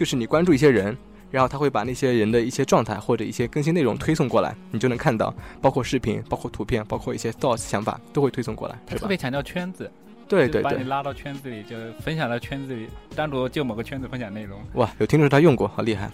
[0.00, 0.96] 就是你关注一些人，
[1.30, 5.30] 然后他会把那些人的一些状态或者一些更新内容推送过来，你就能看到，
[5.60, 9.92] 包括视频、包括图片、包括一些 thoughts 想法都会推送过来，特别强调圈子，
[10.26, 14.58] 对对对，把你拉到圈子里，就分享到圈子里，单独就某个圈子分享内容。
[14.72, 16.10] 哇，有听众说他用过，好厉害。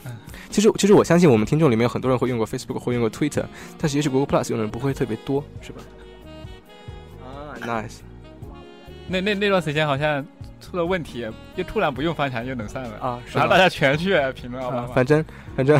[0.50, 3.44] 其实其实我相信我们听众里面有很多人会用过 Facebook 或用过 Twitter，
[3.78, 5.80] 但是也许 Google Plus 用的人不会特别多，是吧？
[7.22, 7.98] 啊，nice。
[9.06, 10.26] 那那那段时间好像。
[10.68, 11.24] 出了问题，
[11.56, 13.20] 就突然不用翻墙就能上了啊！
[13.32, 15.78] 然后大家全去评论啊，反正反正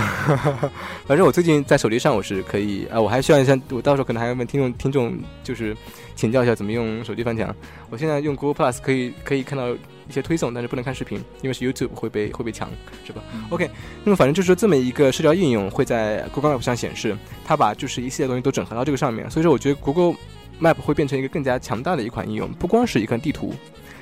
[1.07, 5.77] 反正我最近在手机上我是可以啊，我还需要一下，我到时候可能还要问听众听众，就是
[6.15, 7.53] 请教一下怎么用手机翻墙。
[7.91, 12.71] 我现在用 Google Plus 可以可以看到一些推送，但是不能看视频，因为是 YouTube 会被会被抢，
[13.05, 13.21] 是吧
[13.51, 13.69] ？OK，
[14.05, 20.15] 那么反正就是说这么一个社交应用会在 Google Map 上显示，它把就是一系列东西都整合到这个上面，所以说我觉得 Google
[20.61, 23.53] Map 会变成一个更加强大的一款应用，不光是一个地图。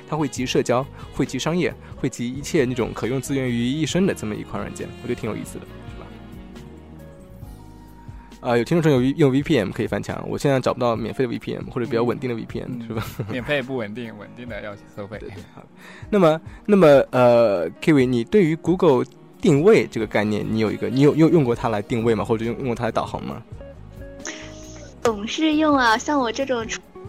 [0.09, 6.07] 它会集社交，会集商业，会集一切那种可用资源于一身的这么一款软件，我觉得挺有意思的，是吧？
[8.41, 13.03] 啊，有听众说有用 VPN 可以翻墙，我现在找不到免费的 VPN 或者比较稳定的 VPN，是吧？
[13.31, 15.19] 免费不稳定，稳定的要收费。
[15.53, 15.63] 好，
[16.09, 19.03] 那么，那么，呃，Kiwi，你对于 Google
[19.41, 22.23] 定位这个概念，你有一个，你有用用过它来定位吗？
[22.23, 23.41] 或者用用过它来导航吗？
[25.01, 26.63] 总是用啊，像我这种。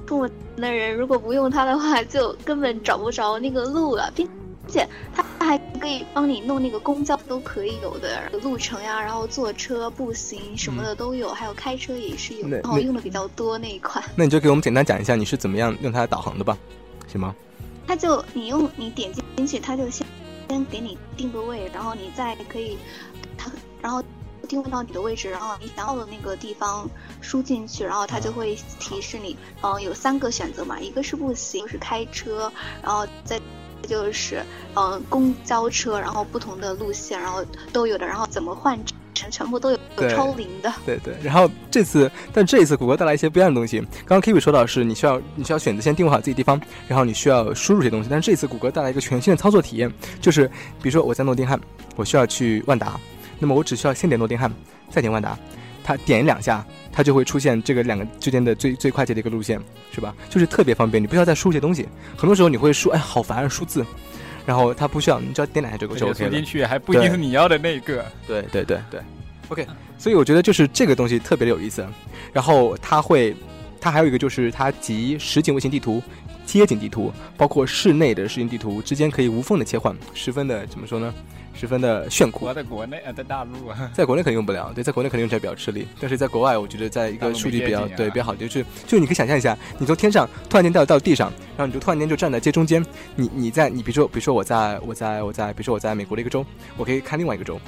[0.07, 4.29] 出门的人如果不用它的话， 就根本找不着那个路了，并
[4.69, 14.03] 且它还可以帮你弄那个公交都可以有的路程呀，然后坐车、步行什么的都有，还有开车也是有，然后用的比较多那一款。
[14.15, 16.57] 那你就给我们简单讲一下你是怎么样用它导航的吧，
[17.07, 17.35] 行吗？
[17.87, 20.07] 它就你用你点进去，它就先
[20.49, 22.79] 先给你定个位，然后你再可以
[23.37, 23.51] 它
[23.83, 24.03] 然后。
[24.47, 26.88] 定位到你的位置，然后你想要的那个地方
[27.20, 32.51] 输进去，然后它就会提示你，嗯，有三个选择嘛，一个是步行，就是开车，
[32.82, 33.40] 然后再
[33.86, 34.42] 就是
[34.74, 38.78] 嗯公交车，然后不同的路线，然后都有的，然后怎么换
[39.14, 39.78] 乘，全部都有
[40.11, 40.72] 超灵的。
[40.84, 41.14] 对对。
[41.22, 43.78] 然后这次，但这一次谷歌带来一些不一样的东西。
[44.05, 48.09] 刚刚 Kiwi 说到是你需要你需要选择先定位好自己地方，然后你需要输入这些东西。
[48.11, 50.49] 但是这次谷歌带来一个全新的操作体验，就是
[50.82, 51.61] 比如说我在诺丁汉，
[51.94, 52.99] 我需要去万达。
[53.39, 54.53] 那么我只需要先点诺丁汉，
[54.91, 55.39] 再点万达，
[55.84, 59.61] 它点两下，它就会出现这个两个之间的最最快捷的一个路线，
[59.93, 60.14] 是吧？
[60.28, 61.87] 就是特别方便，你不需要再输一些东西。
[62.16, 63.84] 很多时候你会输，哎，好烦，数字。
[64.47, 66.30] 然后它不需要，你只要点两下就就 OK 了。
[66.30, 68.07] 输进去还不一定是你要的那个。
[68.28, 69.01] 对对对对
[69.49, 69.66] ，OK。
[69.99, 71.84] 所以我觉得就是这个东西特别的有意思。
[72.32, 73.34] 然后它会，
[73.87, 76.03] 它还有一个就是它集实景卫星地图、
[76.45, 81.14] 街景地图，包括室内的实景地图之间可以无缝的切换，十分的怎么说呢？
[81.55, 82.47] 十分的炫酷。
[82.47, 84.72] 我在国内啊，在大陆啊，在国内肯定用不了。
[84.74, 85.87] 对，在国内肯定用起来比较吃力。
[86.01, 92.84] 但是在国外，我觉得在一个数据比较对比较好，就是就你可以想象一下，你从天上突然间掉到地上，然后你就突然间就站在街中间。
[93.14, 96.45] 你你在你比如说比如说我在我在我在比如说我在美国的一个州，
[96.76, 97.61] 我可以看另外一个州，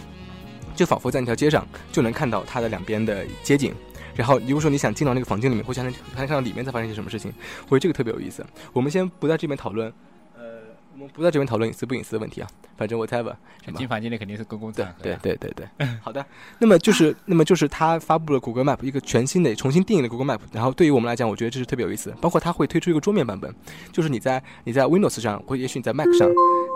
[0.74, 3.72] 就仿佛在那条街上就能看到它的两边的街景。
[4.18, 7.32] 然后如果说你想进到那个房间里面，或想还能看到里面在发生一些什么事情，
[7.68, 8.44] 我觉得这个特别有意思。
[8.72, 9.88] 我们先不在这边讨论。
[10.36, 10.58] 呃
[10.94, 13.32] 我们不在这边讨论隐私不隐私的问题啊，反正 whatever。
[13.76, 14.94] 进房间里肯定是公共场合。
[15.00, 15.88] 对对对对。
[16.02, 16.26] 好的，
[16.58, 22.12] 那么就是 那么就是他发布了谷歌 Map 一个全新的、重新定义的谷歌 Map，然后对于我们来讲，我觉得这是特别有意思。
[22.20, 23.54] 包括他会推出一个桌面版本，
[23.92, 26.28] 就是你在你在 Windows 上，或也许你在 Mac 上，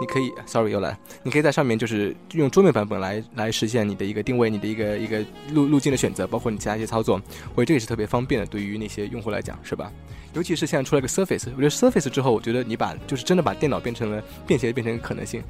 [0.03, 7.23] 你可以，sorry 又来，你可以在上面就是用桌面版本来来实现你的一个定位、你的一个一个路路径的选择，包括你其他一些操作，
[7.55, 9.93] 我觉得这个是特别方便的，对于那些用户来讲，是吧？
[10.35, 15.41] 尤其是现在出了个 Surface，我觉得 Surface 之后，我觉得你把就是真的把电脑变成了便携，变成可能性。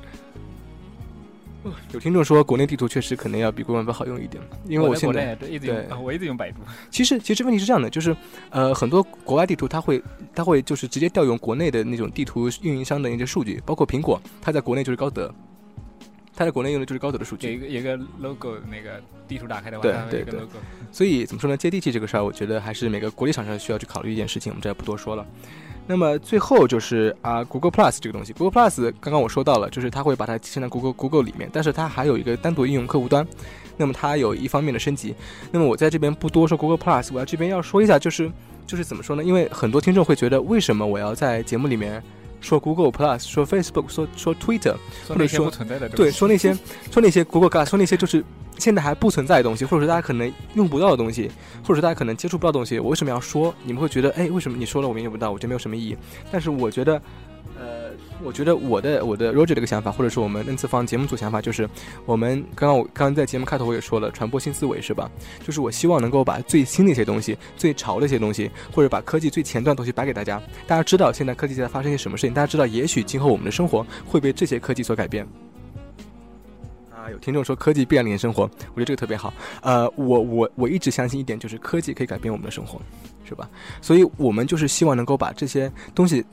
[1.93, 6.59] 有听众说，国内地图确实可能要比国外版好用一点，因为我现在对，我一直用百度。
[6.91, 8.17] 其实其实问题是这样的，就是
[8.51, 10.03] 呃很多国外地图它会
[10.35, 15.33] 它会就是直接调用国内的那种地图运营商的一些数据，包括苹果，它在国内就是高德。
[16.35, 20.41] 它在国内用的就是高德的数据，一个一个 logo 那个地图打开的话，对对对。
[20.91, 21.55] 所以怎么说呢？
[21.59, 25.27] 接地气这个事儿，我觉得还是每个国际厂商需要去考虑一件事情，我们这也不多说了。
[25.87, 33.26] 那么最后就是啊，Google Plus 这个东西，Google Plus 刚刚我说到了，就是它会把它集成在 Google Google 里面，但是它还有一个单独应用客户端，
[33.76, 35.14] 那么它有一方面的升级。
[35.51, 38.30] 那么我在这边不多说 Google Plus，我要这边要说一下，就是
[38.66, 39.24] 就是怎么说呢？
[39.24, 42.03] 因为很多听众会觉得，为什么我要在节目里面
[42.41, 44.76] 说 Google Plus，说 Facebook，说说 Twitter，
[45.09, 45.51] 或者说
[45.95, 46.57] 对，说那些
[46.91, 48.24] 说那些 Google Plus，说那些就是。
[48.59, 51.30] 现在还不存在的东西，或者说大家可能用不到的东西，
[51.62, 53.55] 或者说大家可能接触不到的东西，我为什么要说？
[53.64, 55.32] 你们会觉得，哎，为什么你说了我们用不到？
[55.32, 55.96] 我觉得没有什么意义。
[56.30, 57.00] 但是我觉得，
[57.59, 57.90] 呃，
[58.22, 61.68] 我觉得我的我的 Roger 这个想法，或者说我们 N 次方节目组想法，就是
[62.07, 65.11] 我们刚刚我刚刚在节目开头我也说了，传播新思维是吧？
[65.44, 70.40] 就是我希望能够把最新的一些东西、最潮的一些东西，或者把科技最前端的东西摆给大家。
[70.66, 72.34] 大家知道现在科技在发生些什么事情？
[72.34, 75.26] 大家知道，也许今后我们的生活会被这些科技所改变。
[77.03, 78.42] 啊，有听众说科技必然领先生活，
[78.74, 79.34] 我觉得这个特别好。
[79.61, 82.80] 呃，我我我一直相信一点，就是科技可以改变我们的生活，
[83.24, 83.50] 是吧？
[83.80, 86.24] 所以我们就是希望能够把这些东西。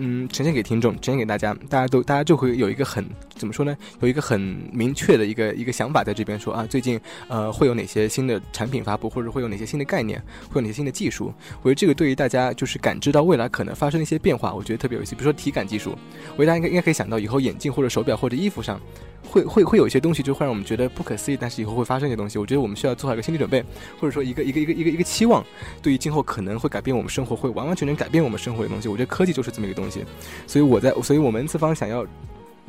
[0.00, 3.76] 嗯，呈现给听众，呈现给大家，大家都大家就会有一个很怎么说呢？
[4.00, 4.40] 有一个很
[4.72, 11.34] 明确的一个一个想法在这边说啊，最近呃会有哪些新的产品发布，或者会有哪些新的概念，会有哪些新的技术？
[11.62, 15.16] 我觉得这个对于大家就是感知到未来可能发生的一些变化，我觉得特别有意思。
[15.16, 15.98] 比如说体感技术，
[16.36, 18.80] 我觉得大家应该应该可以想到，以后眼镜或者手表或者衣服上
[19.24, 22.38] 会会会有一些东西，就会让我们觉得不可思议，但是以后会发生一些东西。
[22.38, 23.60] 我觉得我们需要做好一个心理准备，
[23.98, 25.44] 或者说一个一个一个一个一个期望，
[25.82, 28.88] 对于今后可能会改变我们生活，会完完全全改变我们生活的东西。
[28.88, 30.68] 我觉得科技就是这么一个东西，所以。
[30.68, 32.06] 我在，所以我们次方想要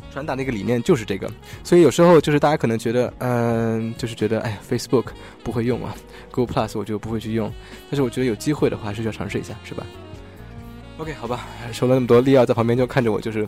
[0.09, 1.29] 传达那个理念就是这个，
[1.65, 5.07] 所以有时候就是大家可能觉得，嗯，就是觉得，哎呀，Facebook
[5.43, 5.93] 不会用啊
[6.31, 7.51] ，Google Plus 我就不会去用，
[7.89, 9.85] 但是我觉得有机会的话，还是要尝试一下，是吧
[10.97, 13.45] ？OK，好吧，说了那么多，利奥在旁边就看着我，就是。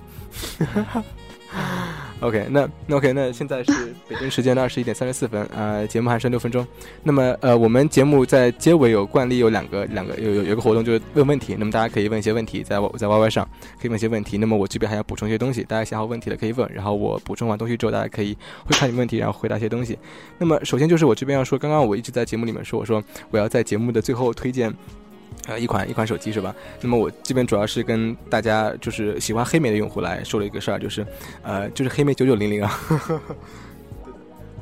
[2.21, 3.71] OK，那那 OK，那现在是
[4.07, 6.65] 北京时间的二十一点三十四分，呃，节目还剩六分钟。
[7.01, 13.43] 那么呃，我们节目在结尾有惯例有两个两个有有有个活动就是问问题，那么大家可以问一些问题，在我在 YY 上
[13.81, 14.37] 可以问一些问题。
[14.37, 19.97] 那么我这边还要补充一些东西，大家想好问题了可以问，然后我补充完东西之后，大家可以会看你问题，然后回答一些东西。
[20.37, 24.71] 那么首先就是我这边要说，刚刚我一直在节目里面说，我说我要在节目的最后推荐。
[25.47, 26.53] 呃，一款一款手机是吧？
[26.81, 31.05] 那么我这边主要是跟大家就是喜欢黑莓的用户来说了一个事儿，就是，
[31.41, 32.79] 呃，就是黑莓九九零零啊。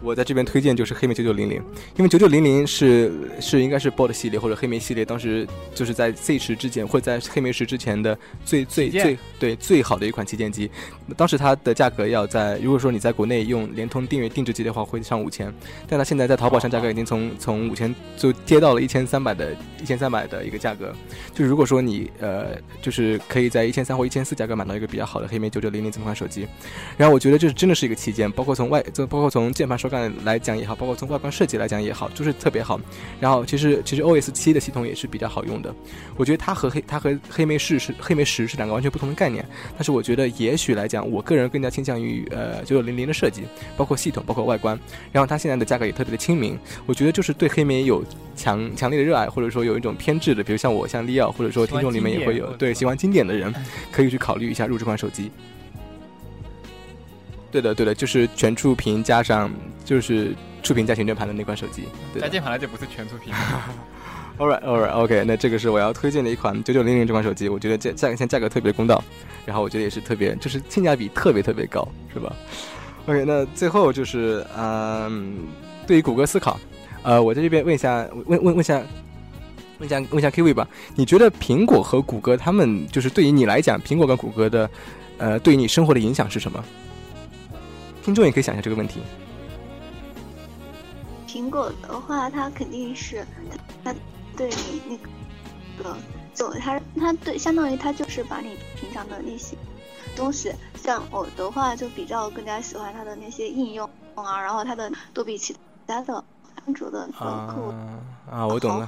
[0.01, 1.61] 我在这边推荐就是黑莓九九零零，
[1.97, 5.45] 因为九九零零是是应该是 Bold 系列或者黑莓系列，当时
[5.75, 10.71] 就是在 Z 十之前或者在黑莓十之前的最最最对最好的一款旗舰机。
[11.17, 15.53] 当时它的价格要在，如果说你在国内用联通订阅定制机的话，会上五千，
[15.85, 20.95] 但它现在在淘宝上价格已经从从五千就跌到了一千三百的一千三百的一个价格。
[21.33, 26.47] 就是如果说你呃就是可以在一千三或一千四价格买到一个比较好的黑莓九九零零这款手机，
[26.95, 29.88] 然后我觉得这真的是一个旗舰，包括从外就包括从键盘手。
[30.23, 32.79] 来讲也好，包括从外观设计来讲也好，就是特别好。
[33.19, 35.73] 然后其实其实 O S 七的系统也是比较好用的。
[36.15, 39.45] 我觉得它和黑它和黑莓十是黑莓十是两个完全不同的概念。
[39.75, 43.43] 但是我觉得也许来讲，我个人更加倾向于呃九九零零的设计，
[43.75, 44.79] 包括系统，包括外观。
[45.11, 46.57] 然后它现在的价格也特别的亲民。
[46.85, 48.03] 我觉得就是对黑莓有
[48.35, 53.53] 强强烈的热爱，或者说有一种偏执的，比如像我像利奥，或者说听众里面也会有对喜欢经典的人，
[53.91, 55.31] 可以去考虑一下入这款手机。
[57.51, 59.51] 对的，对的，就是全触屏加上
[59.83, 61.83] 就是触屏加行政盘的那款手机。
[62.13, 63.33] 对加键盘那就不是全触屏。
[64.39, 65.25] All right, all right, OK。
[65.27, 69.03] 那这个是我要推荐的一款九九零零这款手机，我觉得价价格现在价格特别公道，
[69.45, 72.33] 然后我觉得也是特别就是性价比特别特别高，是吧
[73.05, 75.39] ？OK，那最后就是嗯，
[75.85, 76.57] 对于谷歌思考，
[77.03, 78.81] 呃，我在这边问一下，问问问一下，
[79.79, 84.69] 问一下问一下 KV 吧，你觉得苹果和谷歌他们就是对于你来讲，苹果跟谷歌的
[85.17, 86.63] 呃对于你生活的影响是什么？
[88.09, 89.01] 听众也可以想一下这个问题。
[91.27, 93.23] 苹果的话，它肯定是
[93.83, 93.93] 它
[94.35, 95.95] 对你那个，
[96.33, 99.55] 就它它对，相当于它就是把你平常的那些
[100.15, 105.55] 东西，像我的话就比较更加喜欢它的那些应用啊，然后它的都比其
[105.85, 106.23] 他的。
[106.65, 107.73] 安卓的客户
[108.29, 108.87] 啊，我懂了。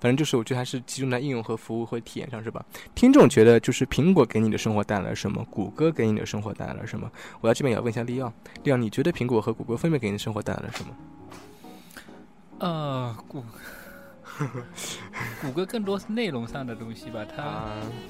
[0.00, 2.64] 反正就是，我觉得还是集中在应用和服务和体验上，是吧？
[2.94, 5.44] 听众觉得，就是苹果给你的生活带来了什么？
[5.50, 7.10] 谷歌给你的生活带来了什么？
[7.40, 8.32] 我在这边也要问一下利奥，
[8.64, 10.94] 利奥，你觉得苹果和谷歌分别给你的生活带来了什么？
[12.58, 13.44] 呃，谷
[15.42, 17.42] 谷歌更多是内容上的东西吧，它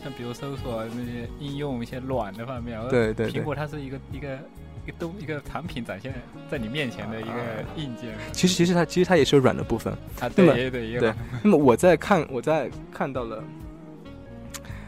[0.02, 4.38] 像比如搜索那些应用一些软的方面，对对，苹果它是一个一个。
[4.84, 6.12] 一个东一个产品展现
[6.50, 7.32] 在你面前的一个
[7.76, 11.14] 硬件，其实其实它其实它也是有软的部分啊，对对对。
[11.42, 13.44] 那么我在看我在看到了，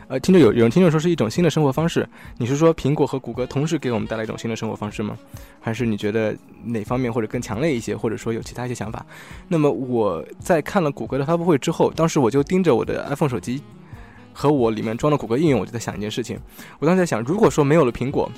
[0.08, 5.16] 呃，听着有有人听着说是一种新的生活方式，你是说苹果和谷歌同时给我们带来一种新的生活方式吗？
[5.60, 9.06] 还是你觉得哪方面或者更强烈一些，或者说有其他一些想法？
[9.46, 13.62] 那么我在看了谷歌的发布会之后，当时我就盯着我的 iPhone 手机
[14.32, 16.36] 和我里面装的谷歌应用，我就在想一件事情。
[16.80, 18.28] 我当时在想，如果说没有了苹果，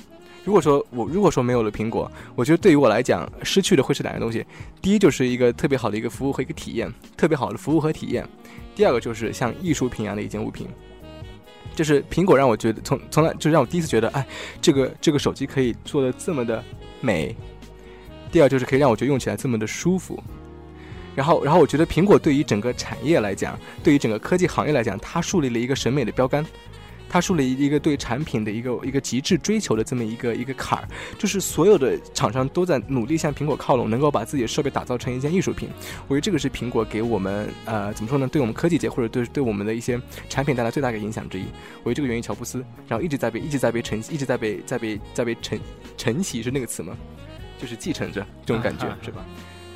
[0.47, 4.45] 如果说我如果说没有了苹果，我觉得对于我来讲，失去的会是两个东西。
[4.81, 8.25] 第一就是一个特别好的一个服务和一个体验，特别好的服务和体验。
[8.73, 10.65] 第二个就是像艺术品一样的一件物品。
[11.75, 14.25] 就是苹果让我觉得从从来就让我第一次觉得，哎，
[14.61, 16.63] 这个这个手机可以做的这么的
[17.01, 17.35] 美。
[18.31, 20.17] 第二就是可以让我觉得用起来这么的舒服。
[21.13, 26.45] 然后然后我觉得苹果对于整个产业来讲，对于整个科技行业来讲，它树立了一个审美的标杆。
[27.09, 30.87] 它树立一个对产品的一个一个极致追求的这么一个一个坎儿，
[31.17, 35.69] 就是所有的厂商都在努力向苹果靠拢，能够把自己的设备打造成一件艺术品。
[36.07, 38.27] 我觉得这个是苹果给我们呃怎么说呢？
[38.27, 39.99] 对我们科技界或者对对我们的一些
[40.29, 41.45] 产品带来最大的影响之一。
[41.83, 45.59] 我觉得这个源于乔布斯，然后一直在被一直在被承一直在被在被在被承
[45.97, 46.97] 承袭是那个词吗？
[47.59, 49.25] 就是继承着这种感觉是吧？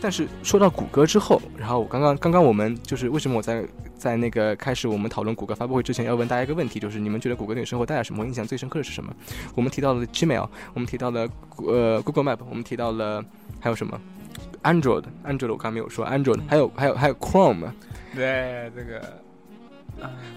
[0.01, 3.63] 但是说到谷歌之后，然后我刚刚刚刚我们就是为什么我在
[3.95, 9.13] 在那个开始我们讨论谷歌发布会之前要问大家一个问题，就是你们觉得谷歌对生活带来什么印象最深刻的是什么？
[9.53, 13.23] 我们提到了 Gmail，我们提到了呃 Google Map，我们提到了
[13.59, 14.01] 还有什么
[14.63, 17.71] Android，Android 我刚没有说 Android，还有还有还有 Chrome，
[18.15, 19.20] 对这个。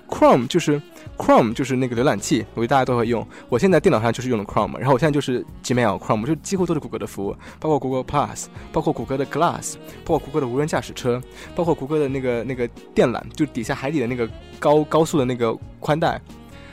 [0.09, 0.81] Chrome 就是
[1.17, 3.27] Chrome 就是那个浏览器，我觉得大家都会用。
[3.49, 11.21] 我现在电脑上就是用的 Chrome，然后我现在就是 Gmail Chrome，就几乎都是谷歌的服务，包括谷歌 Plus，包括谷歌的 Glass，包括谷歌的无人驾驶车，
[11.55, 16.21] 包括谷歌的那个那个电缆，就底下海底的那个高高速的那个宽带，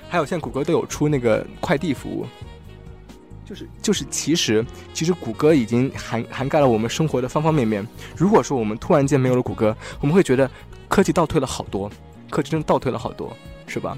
[0.10, 2.26] 还有现在谷歌都有出那个快递服务。
[3.44, 7.86] 就是就是，其实其实谷歌已经涵涵盖了我们生活的方方面面。
[8.16, 10.50] 如果说我们突然间没有了谷歌，我们会觉得
[10.88, 11.92] 科技倒退了好多。
[12.32, 13.32] 科技真的倒退了好多，
[13.67, 13.95] 是吧？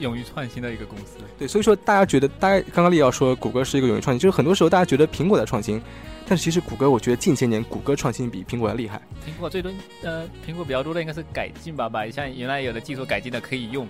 [0.00, 1.18] 勇于创新的一个公司。
[1.38, 5.80] 对，所以说大家觉得，大家刚刚丽瑶说谷歌是一个勇于创新，就是很多时候大家觉得苹果在创新，
[6.26, 9.00] 但是其实谷歌，我觉得近些年谷歌创新比苹果要厉害。
[9.24, 9.70] 苹果最多，
[10.02, 13.86] 呃，苹果比较多的应该是改进吧，把像原来有的技术改进的可以用。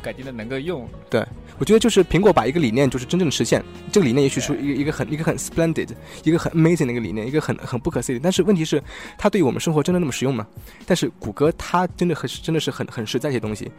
[0.00, 1.26] 改进的能够用，对
[1.58, 5.88] 我觉得就是苹果把一个理念就是真正的实现，这个理念也许是一个一个很一个很 splendid，
[6.24, 8.18] 一个很 amazing 的一个理念，一个很很不可思议。
[8.22, 8.82] 但是问题是，
[9.16, 10.46] 它对于我们生活真的那么实用吗？
[10.86, 13.70] 但是谷歌它真的很真的是很很实在一些东西，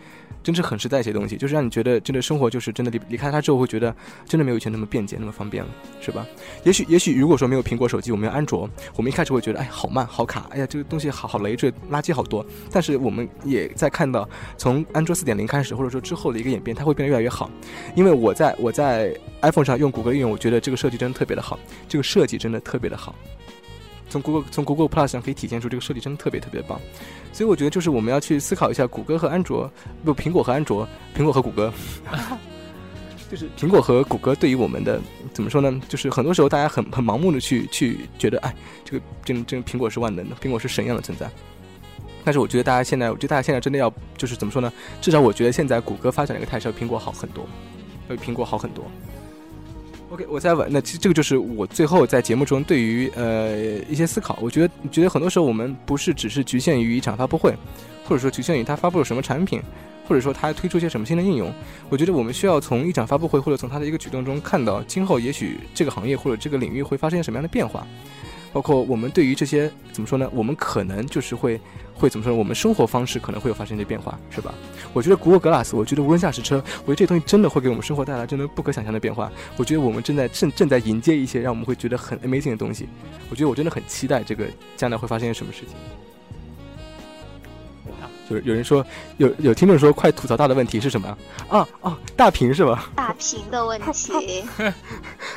[0.44, 5.70] 真是很实在一些东西，就是让你觉得真的生活就是真的离离开它之后会觉得真的没有以前那么便捷那么方便了，
[6.02, 6.26] 是吧？
[6.64, 12.46] 也许也许如果说没有苹果手机，我们有安卓，我们一开始会觉得哎好慢好卡，哎呀这个东西好好累赘，垃圾好多。
[12.72, 14.28] 但是我们也在看到
[14.58, 17.50] 从安卓四点零开始，或者说之后的一个演变，它会变得越来越好。
[17.96, 21.58] 因为我在我在 iPhone 上用谷歌应用，我觉得这个设计真的特别的好，
[21.88, 23.16] 这个设计真的特别的好。
[24.10, 26.80] 从 Google 从 Google Plus 上可以体现出这个设计真的特别特别的棒。
[27.32, 29.72] 所以我觉得就是我们要去思考一下，谷歌和安卓，
[30.04, 31.72] 不苹果和安卓，苹果和谷歌，
[33.30, 35.00] 就是苹果和谷歌对于我们的
[35.32, 35.80] 怎么说呢？
[35.88, 41.30] 就是很多时候大家很很盲目的去去觉得，哎，这个这这个苹果是万能的，苹果是神一样的存在。
[42.24, 44.72] 但是我觉得大家现在，我觉得大家现在真的要，就是怎么说呢？
[45.02, 47.48] 至少我觉得现在谷歌发展的一个态势，比苹果好很多，
[48.10, 48.84] 要比苹果好很多。
[50.12, 54.40] OK，我再问，那其实这个就是我最后在节目中对于呃一些思考。
[54.42, 57.54] 我觉得，觉得很多时候我们不是只是局限于一场发布会，
[58.06, 59.62] 或者说局限于它发布了什么产品，
[60.08, 61.54] 或者说它推出一些什么新的应用。
[61.90, 67.86] 我觉得我们需要从一场发布会或者从它的一个举动中看到，今后也许这个行业或者这个领域会发生什么样的变化。
[68.52, 70.28] 包括我们对于这些怎么说呢？
[70.34, 71.62] 我们可能就是会
[72.00, 72.34] 会怎么说？
[72.34, 74.54] 我们生活方式可能会有发生一些变化，是吧？
[74.94, 79.32] 我觉得 Google Glass，我觉得无人驾驶车，我觉得这东西真的会给我们生活带来真的不可想象的变化。
[79.58, 82.88] 我觉得我们正在正正在迎接一些让我们会觉得很 amazing 的东西。
[83.30, 84.46] 我觉得我真的很期待这个
[84.78, 85.76] 将来会发生些什么事情。
[88.30, 88.86] 就是有人说，
[89.18, 91.18] 有有听众说，快吐槽大的问题是什么？
[91.48, 92.88] 啊啊，大屏是吧？
[92.96, 94.44] 大屏的问题。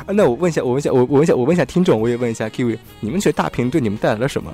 [0.09, 4.53] 那我问一下，我问一下，我我问一下，我问一下听众，我也问一下 Kiwi，你们觉得大屏对你们带来了什么？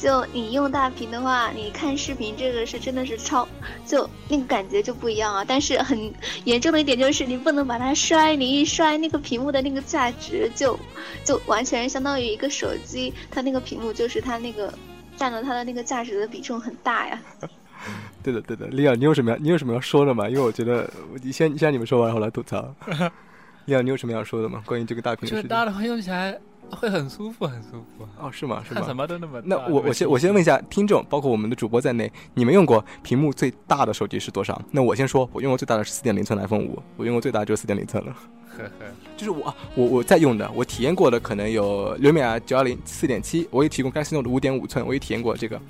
[0.00, 3.46] 就你用大屏的话，你看视频这个是真的是超，
[3.84, 5.44] 就那个感觉就不一样啊。
[5.46, 6.12] 但是很
[6.44, 10.78] 严重的一点就是你不能把它摔，你一摔那个屏幕的那个价值就
[11.24, 14.72] 就完全相当于一个手机，它那个屏幕就是它那个。
[15.16, 17.20] 占了它的那个价值的比重很大呀。
[18.24, 20.26] 对的，对的，李阳，你有什么要你有什么要说的吗？
[20.26, 20.90] 因为我觉得，
[21.22, 22.74] 你先先你们说完，然后来吐槽。
[23.66, 24.62] 李阳，你有什么要说的吗？
[24.64, 25.28] 关于这个大屏？
[25.28, 26.34] 就是大的话用起来
[26.76, 28.06] 会很舒服，很舒服。
[28.18, 28.62] 哦，是吗？
[28.66, 28.82] 是吗？
[28.86, 29.40] 什么都那么……
[29.44, 34.60] 那我我先我先问一下听众，包括我们的主播在内，你们用过屏幕最大的手机是多少？
[34.70, 38.14] 那我先说，我用过最大的是四点零寸的 iPhone 五，我用过最大的就是四点零寸了。
[38.56, 38.70] 呵呵，
[39.16, 45.60] 就是我我我在用的，我体验过的可能有刘米啊九二零四点七，我也提供 Galaxy Note 五点五寸，我也体验过这个。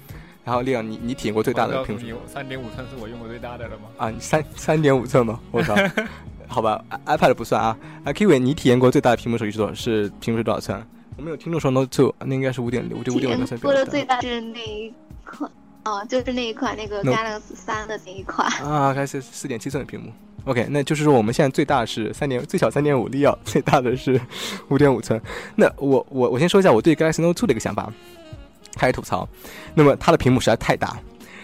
[0.43, 2.17] 然后利奥，你你体验过最大的屏幕？
[2.27, 3.85] 三点五寸是我用过最大的了吗？
[3.99, 5.39] 啊，三三点五寸吗？
[5.51, 5.75] 我靠，
[6.51, 7.79] 好吧，iPad 不算啊。
[8.05, 9.73] 啊，Kiwi，你体验过最大的屏幕手机是多少？
[9.73, 10.85] 是屏幕是多少寸？
[11.17, 13.59] 我们有听众说 Note Two，那应该是五点六，就五点五寸。
[13.61, 14.93] 过的最大是那一
[15.25, 15.51] 款，
[15.85, 18.47] 哦，就是那一款那个 Galaxy 三的那一款。
[18.63, 20.11] 啊，该是四点七寸的屏幕。
[20.45, 24.21] OK，那就是说我们现在最大是三点，最小三点五，利奥最大的是
[24.69, 25.21] 五点五寸。
[25.55, 27.93] 那我我我先说一下我对 Galaxy Note Two 的一个想法。
[28.77, 29.29] 开始吐槽，
[29.75, 30.97] 那么它的屏幕实在太大，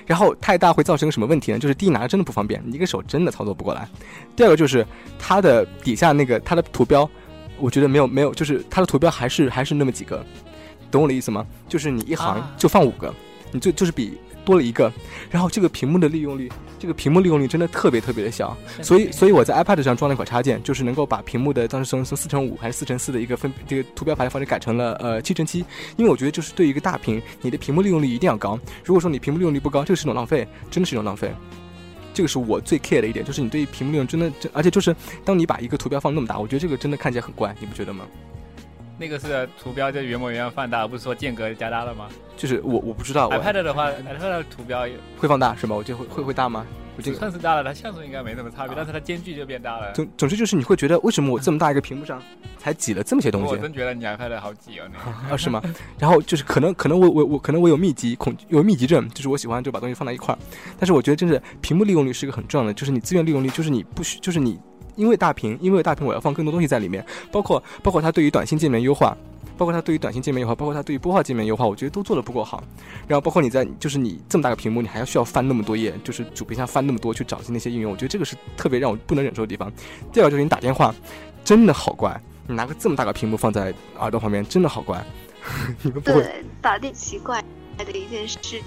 [0.07, 1.59] 然后太大会造成个什么问题呢？
[1.59, 3.87] 就是第一拿着真的不方便，你一个手真的操作不过来。
[4.35, 4.87] 第二个就是
[5.19, 7.09] 它的底下那个它的图标，
[7.59, 10.25] 我觉得没有没有，就是它的图标还是还是那么几个，
[10.91, 11.45] 懂我的意思吗？
[11.69, 13.13] 就是你一行就放五个，
[13.51, 14.17] 你就就是比。
[14.47, 14.91] 多了一个，
[15.29, 25.65] 然后这个屏幕的利用率，这个屏幕利用率真的特别特别的小，所以所以我在 iPad 上装了一款插件，就是能够把屏幕的当时从从四乘五还是四乘四的一个分这个图标排列方式改成了呃七乘七，
[25.97, 28.59] 因为我觉得就是对于一个大屏，你的屏幕利用率一定要高。
[28.85, 31.33] 如果说你屏幕利用率不高，这个是一种浪费，真的是一种浪费。
[32.15, 38.07] 这个是我最 care 的一点，就是你对于屏幕利用真的，真而且就是当你把一个图标放那么大，我觉得这个真的看起来很怪，你不觉得吗？
[38.99, 42.09] 那个是图标就原模原样放大，不是说间隔加大了吗？
[42.37, 43.31] 就是我我不知道。
[43.31, 44.87] iPad 的话，iPad 的图标
[45.17, 45.75] 会放大是吗？
[45.77, 46.67] 我觉得会会会大吗？
[47.03, 49.93] 尺寸是大了，它像素应该没什么差别，但是它间距就变大了。
[49.93, 52.23] 总总之就是你会觉得，为什么我这么大一个屏幕上
[52.59, 53.49] 才挤了这么些东西？
[53.49, 55.63] 我真觉得你 iPad 好挤哦，那啊 是吗？
[55.99, 60.39] 然后就是可能可能我我我可能我有密集恐有密集症，就是我喜欢就把东西放在一块儿。
[60.79, 64.59] 但是我觉得真是屏幕利用率是一个很重要的，就是你资源利用率，就是你不需就是你
[64.97, 69.17] 因为大屏，因为大屏我要放更多东西在里面，包括包括它对于短信界面优化。
[69.59, 72.63] 包括它对于短信界面优化，包括它对于播放界面优化，我觉得都做的不够好。
[73.09, 79.73] 然后包括你在，就是你这么大个屏幕，你还要需要翻那么多页，就是主屏上翻那么多去找那些应用，我觉得这个是特别让我不能忍受的地方。
[80.13, 80.95] 第二个就是你打电话，
[81.43, 85.03] 真的好怪，你拿个这么大个屏幕放在耳朵旁边，真的好怪。
[85.81, 87.43] 你们不会打电奇怪
[87.79, 88.61] 的一件事情。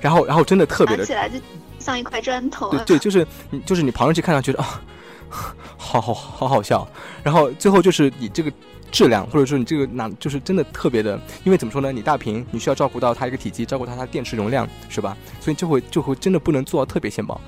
[0.00, 1.38] 然后，然后真的特别的，起来就
[1.78, 2.70] 像一块砖头。
[2.70, 4.82] 对对，就是你，就是你旁人去看上去啊，
[5.76, 6.86] 好好好好笑。
[7.22, 8.52] 然后最后就是你这个。
[8.90, 11.92] 质量，或者说你这个拿就是真的特别的，因为怎么说呢？
[11.92, 15.14] 你大屏，你需要照顾到它一个体积，照顾它它电池容量，是吧？
[15.40, 17.38] 所以就会就会真的不能做到特别纤薄。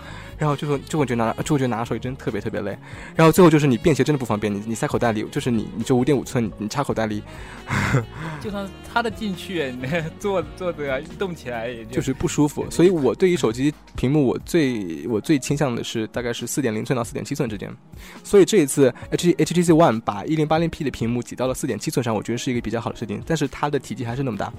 [0.40, 2.76] 然后就说就会觉得拿就会觉得拿手机真的特别特别累，
[3.14, 7.22] 然后最后就是你便携真的不方便，你你塞口袋里就是你你就五点五寸，你插口袋里，
[8.40, 9.86] 就算插得进去，你
[10.18, 12.66] 坐坐着动起来也就是不舒服。
[12.70, 17.70] 所以我对于手机屏幕，我最我最倾向的是大概是四点零寸到四点七寸之间。
[18.24, 23.22] 所以这一次 H HTC One 把一零八零 P 的屏幕挤到了四点七寸上，我觉得是一个比较好的设定。
[23.26, 24.50] 但是它的体积还是那么大，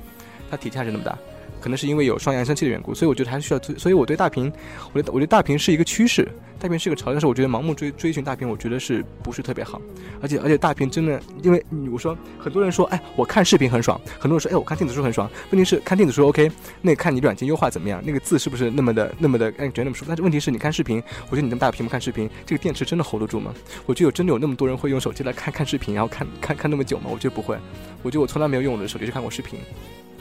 [0.52, 1.18] 它体积还是那么大。
[1.62, 3.59] 可能是因为有双扬声器的缘故，所以我觉得还是需要。
[3.78, 4.51] 所以我对大屏，
[4.91, 6.28] 我觉得我觉得大屏是一个趋势，
[6.59, 7.12] 大屏是一个潮。
[7.12, 9.80] 但是我觉得盲目追追寻大屏，我觉得是不是特别好？
[10.22, 15.30] 而且而且大屏真的，因为我说很多人说，哎，我看视频很爽；很多人说，哎，我看电子书很爽。
[15.51, 16.51] 问题是看电子书 OK，
[16.82, 18.01] 那看你软件优化怎么样？
[18.03, 20.05] 那个字是不是那么的那么的哎觉得那么舒服？
[20.09, 23.53] 但是问题是你看视频，我觉得你那么大屏幕看视频，这个电池真的 hold 得住吗？
[23.86, 27.05] 我觉得有真的有那么多人会用手机来看看视频，然后看看看那么久吗？
[27.12, 27.57] 我觉得不会。
[28.03, 29.59] 我觉得我从来没有用我的手机去看过视频，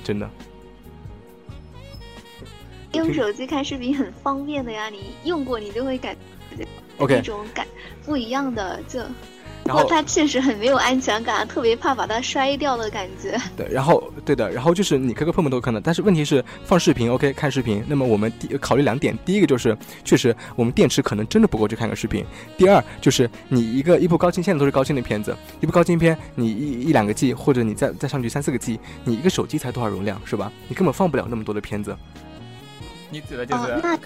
[0.05, 0.29] 真的。
[2.93, 6.17] 用手机看视频很方便的呀，你用过你就会感
[6.57, 6.67] 觉
[6.99, 7.67] 那种感
[8.05, 9.01] 不一样的，就
[9.63, 13.39] 然后它确实很没有安全感，特别怕把它摔掉的感觉。
[13.57, 22.25] 对，然后对的，然后就是你磕磕碰碰都可能，但是问题是放视频 OK 看视频，那么我们第考虑两点，第一个就是确实我们电池可能真的不够去看个视频，
[22.57, 30.51] 第二就是你一个一部高清现在都是高清的片子，一部高清片你一一两个 G 或者你再再上去三四个 G，你一个手机才多少容量是吧？
[30.69, 31.97] 你根本放不了那么多的片子。
[33.11, 33.99] 你指的就是那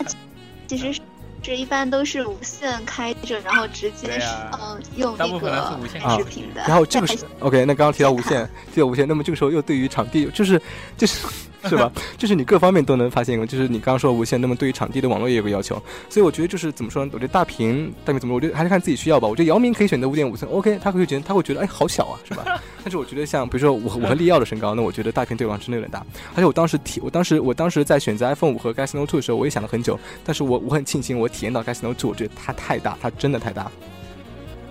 [0.66, 0.98] 其实
[1.42, 4.20] 是一般都是无线开着，然后直接
[4.52, 6.62] 嗯用那个看视频的。
[6.66, 10.60] 然后这个是 OK，那刚刚提到无线，提到无线，那么这个时候又对于场地就是
[10.96, 11.26] 就是。
[11.68, 11.90] 是吧？
[12.18, 17.10] 就是你各方面都能发现，就是你刚刚说无线，那么对于场地的网络也有个要求，所以我觉得就是怎么说呢？
[17.14, 18.36] 我觉得大屏大屏怎么说？
[18.36, 19.26] 我觉得还是看自己需要吧。
[19.28, 22.44] 我觉得姚明可以选择五点五寸，OK，他会觉得他会觉得哎好小啊，是吧？
[22.84, 26.04] 但是我觉得像比如说我我和利奥的身高，那我觉得大屏对我真的有点大。
[26.34, 33.70] 而且我当时体，我当时我当时在选择 iPhone 五和 Galaxy Note 2的时候，我也想了很久，但是我我很庆幸我体验到 Galaxy Note 2，我觉得它太大，它真的太大。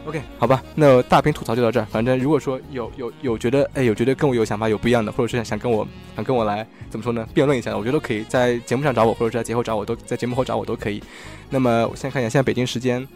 [0.05, 1.85] OK，好吧，那大屏吐槽就到这儿。
[1.85, 11.01] 反正如果说有有有觉得哎有觉得跟我有想法有不一样的，或者是想跟我想跟我来怎么说呢辩论一下，我觉得都可以在节目上找我，或者是在节后找我，都在节目后找我都可以。
[11.49, 13.07] 那么我先看一下，现在北京时间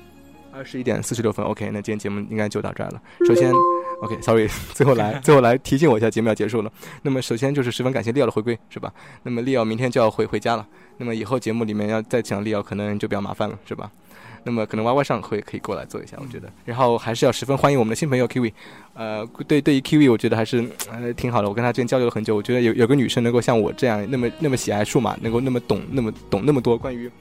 [0.54, 1.46] 二十一点四十六分。
[1.46, 3.02] OK，那今天节目应该就到这儿了。
[3.28, 3.52] 首先
[4.02, 6.72] ，OK，Sorry，最后来最后来提醒我一下，节目要结束了。
[7.02, 8.94] 那么首先就是十分感谢利奥的回归，是吧？
[9.24, 10.66] 那么利奥明天就要回回家了。
[10.98, 13.92] 那么以后节目里面要再讲利奥，可能就比较麻烦了，是吧？
[14.48, 16.50] 那么可能 Y Y 上会可以过来做一下，我觉得。
[16.64, 18.54] 然后还是要十分欢迎我们的新朋友 Kiwi，
[18.94, 20.66] 呃，对对于 Kiwi 我觉得还是
[21.18, 21.50] 挺好的。
[21.50, 27.12] 我跟他之间交流了很久，我觉得有有个女生能够像我这样那么那么喜爱数码，能够那么懂那么懂那么多关于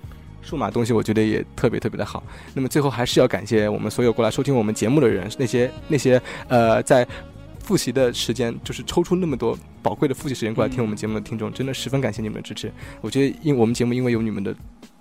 [0.40, 2.23] 数码东西，我觉得也特别特别的好。
[2.55, 7.05] 那么最后还是要感谢我们所有过来收听我们节目的人，那些那些呃在。
[7.59, 12.70] 复习的时间就是抽出那么多宝贵的复习时间过来听我们节目的听众，真的十分感谢你们的支持。
[13.01, 14.55] 我觉得，因我们节目因为有你们的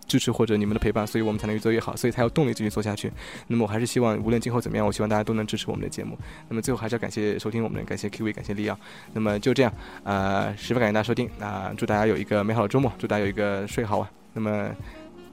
[0.07, 3.11] 支持或者你们的陪伴，所以我们才能越做越好，所以才有动力继续做下去。
[3.47, 6.17] 那么，我还是希望，无论今后怎么样，我希望大家都能支持我们的节目。
[6.47, 8.77] 那么，最后还是要感谢收听我们的，感谢 Q V，感谢利奥。
[9.13, 9.73] 那么就这样，
[10.03, 14.09] 呃，十分感谢大家收听，那祝大家有一个美好的周末，祝大家有一个睡好啊。
[14.33, 14.69] 那么，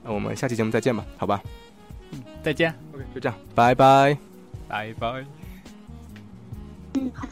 [0.04, 1.42] 我们下期节目再见吧，好吧？
[2.12, 2.72] 嗯，再见。
[2.94, 4.16] OK，就这样，拜拜，
[4.68, 5.24] 拜拜。
[6.94, 7.26] 嗯，好。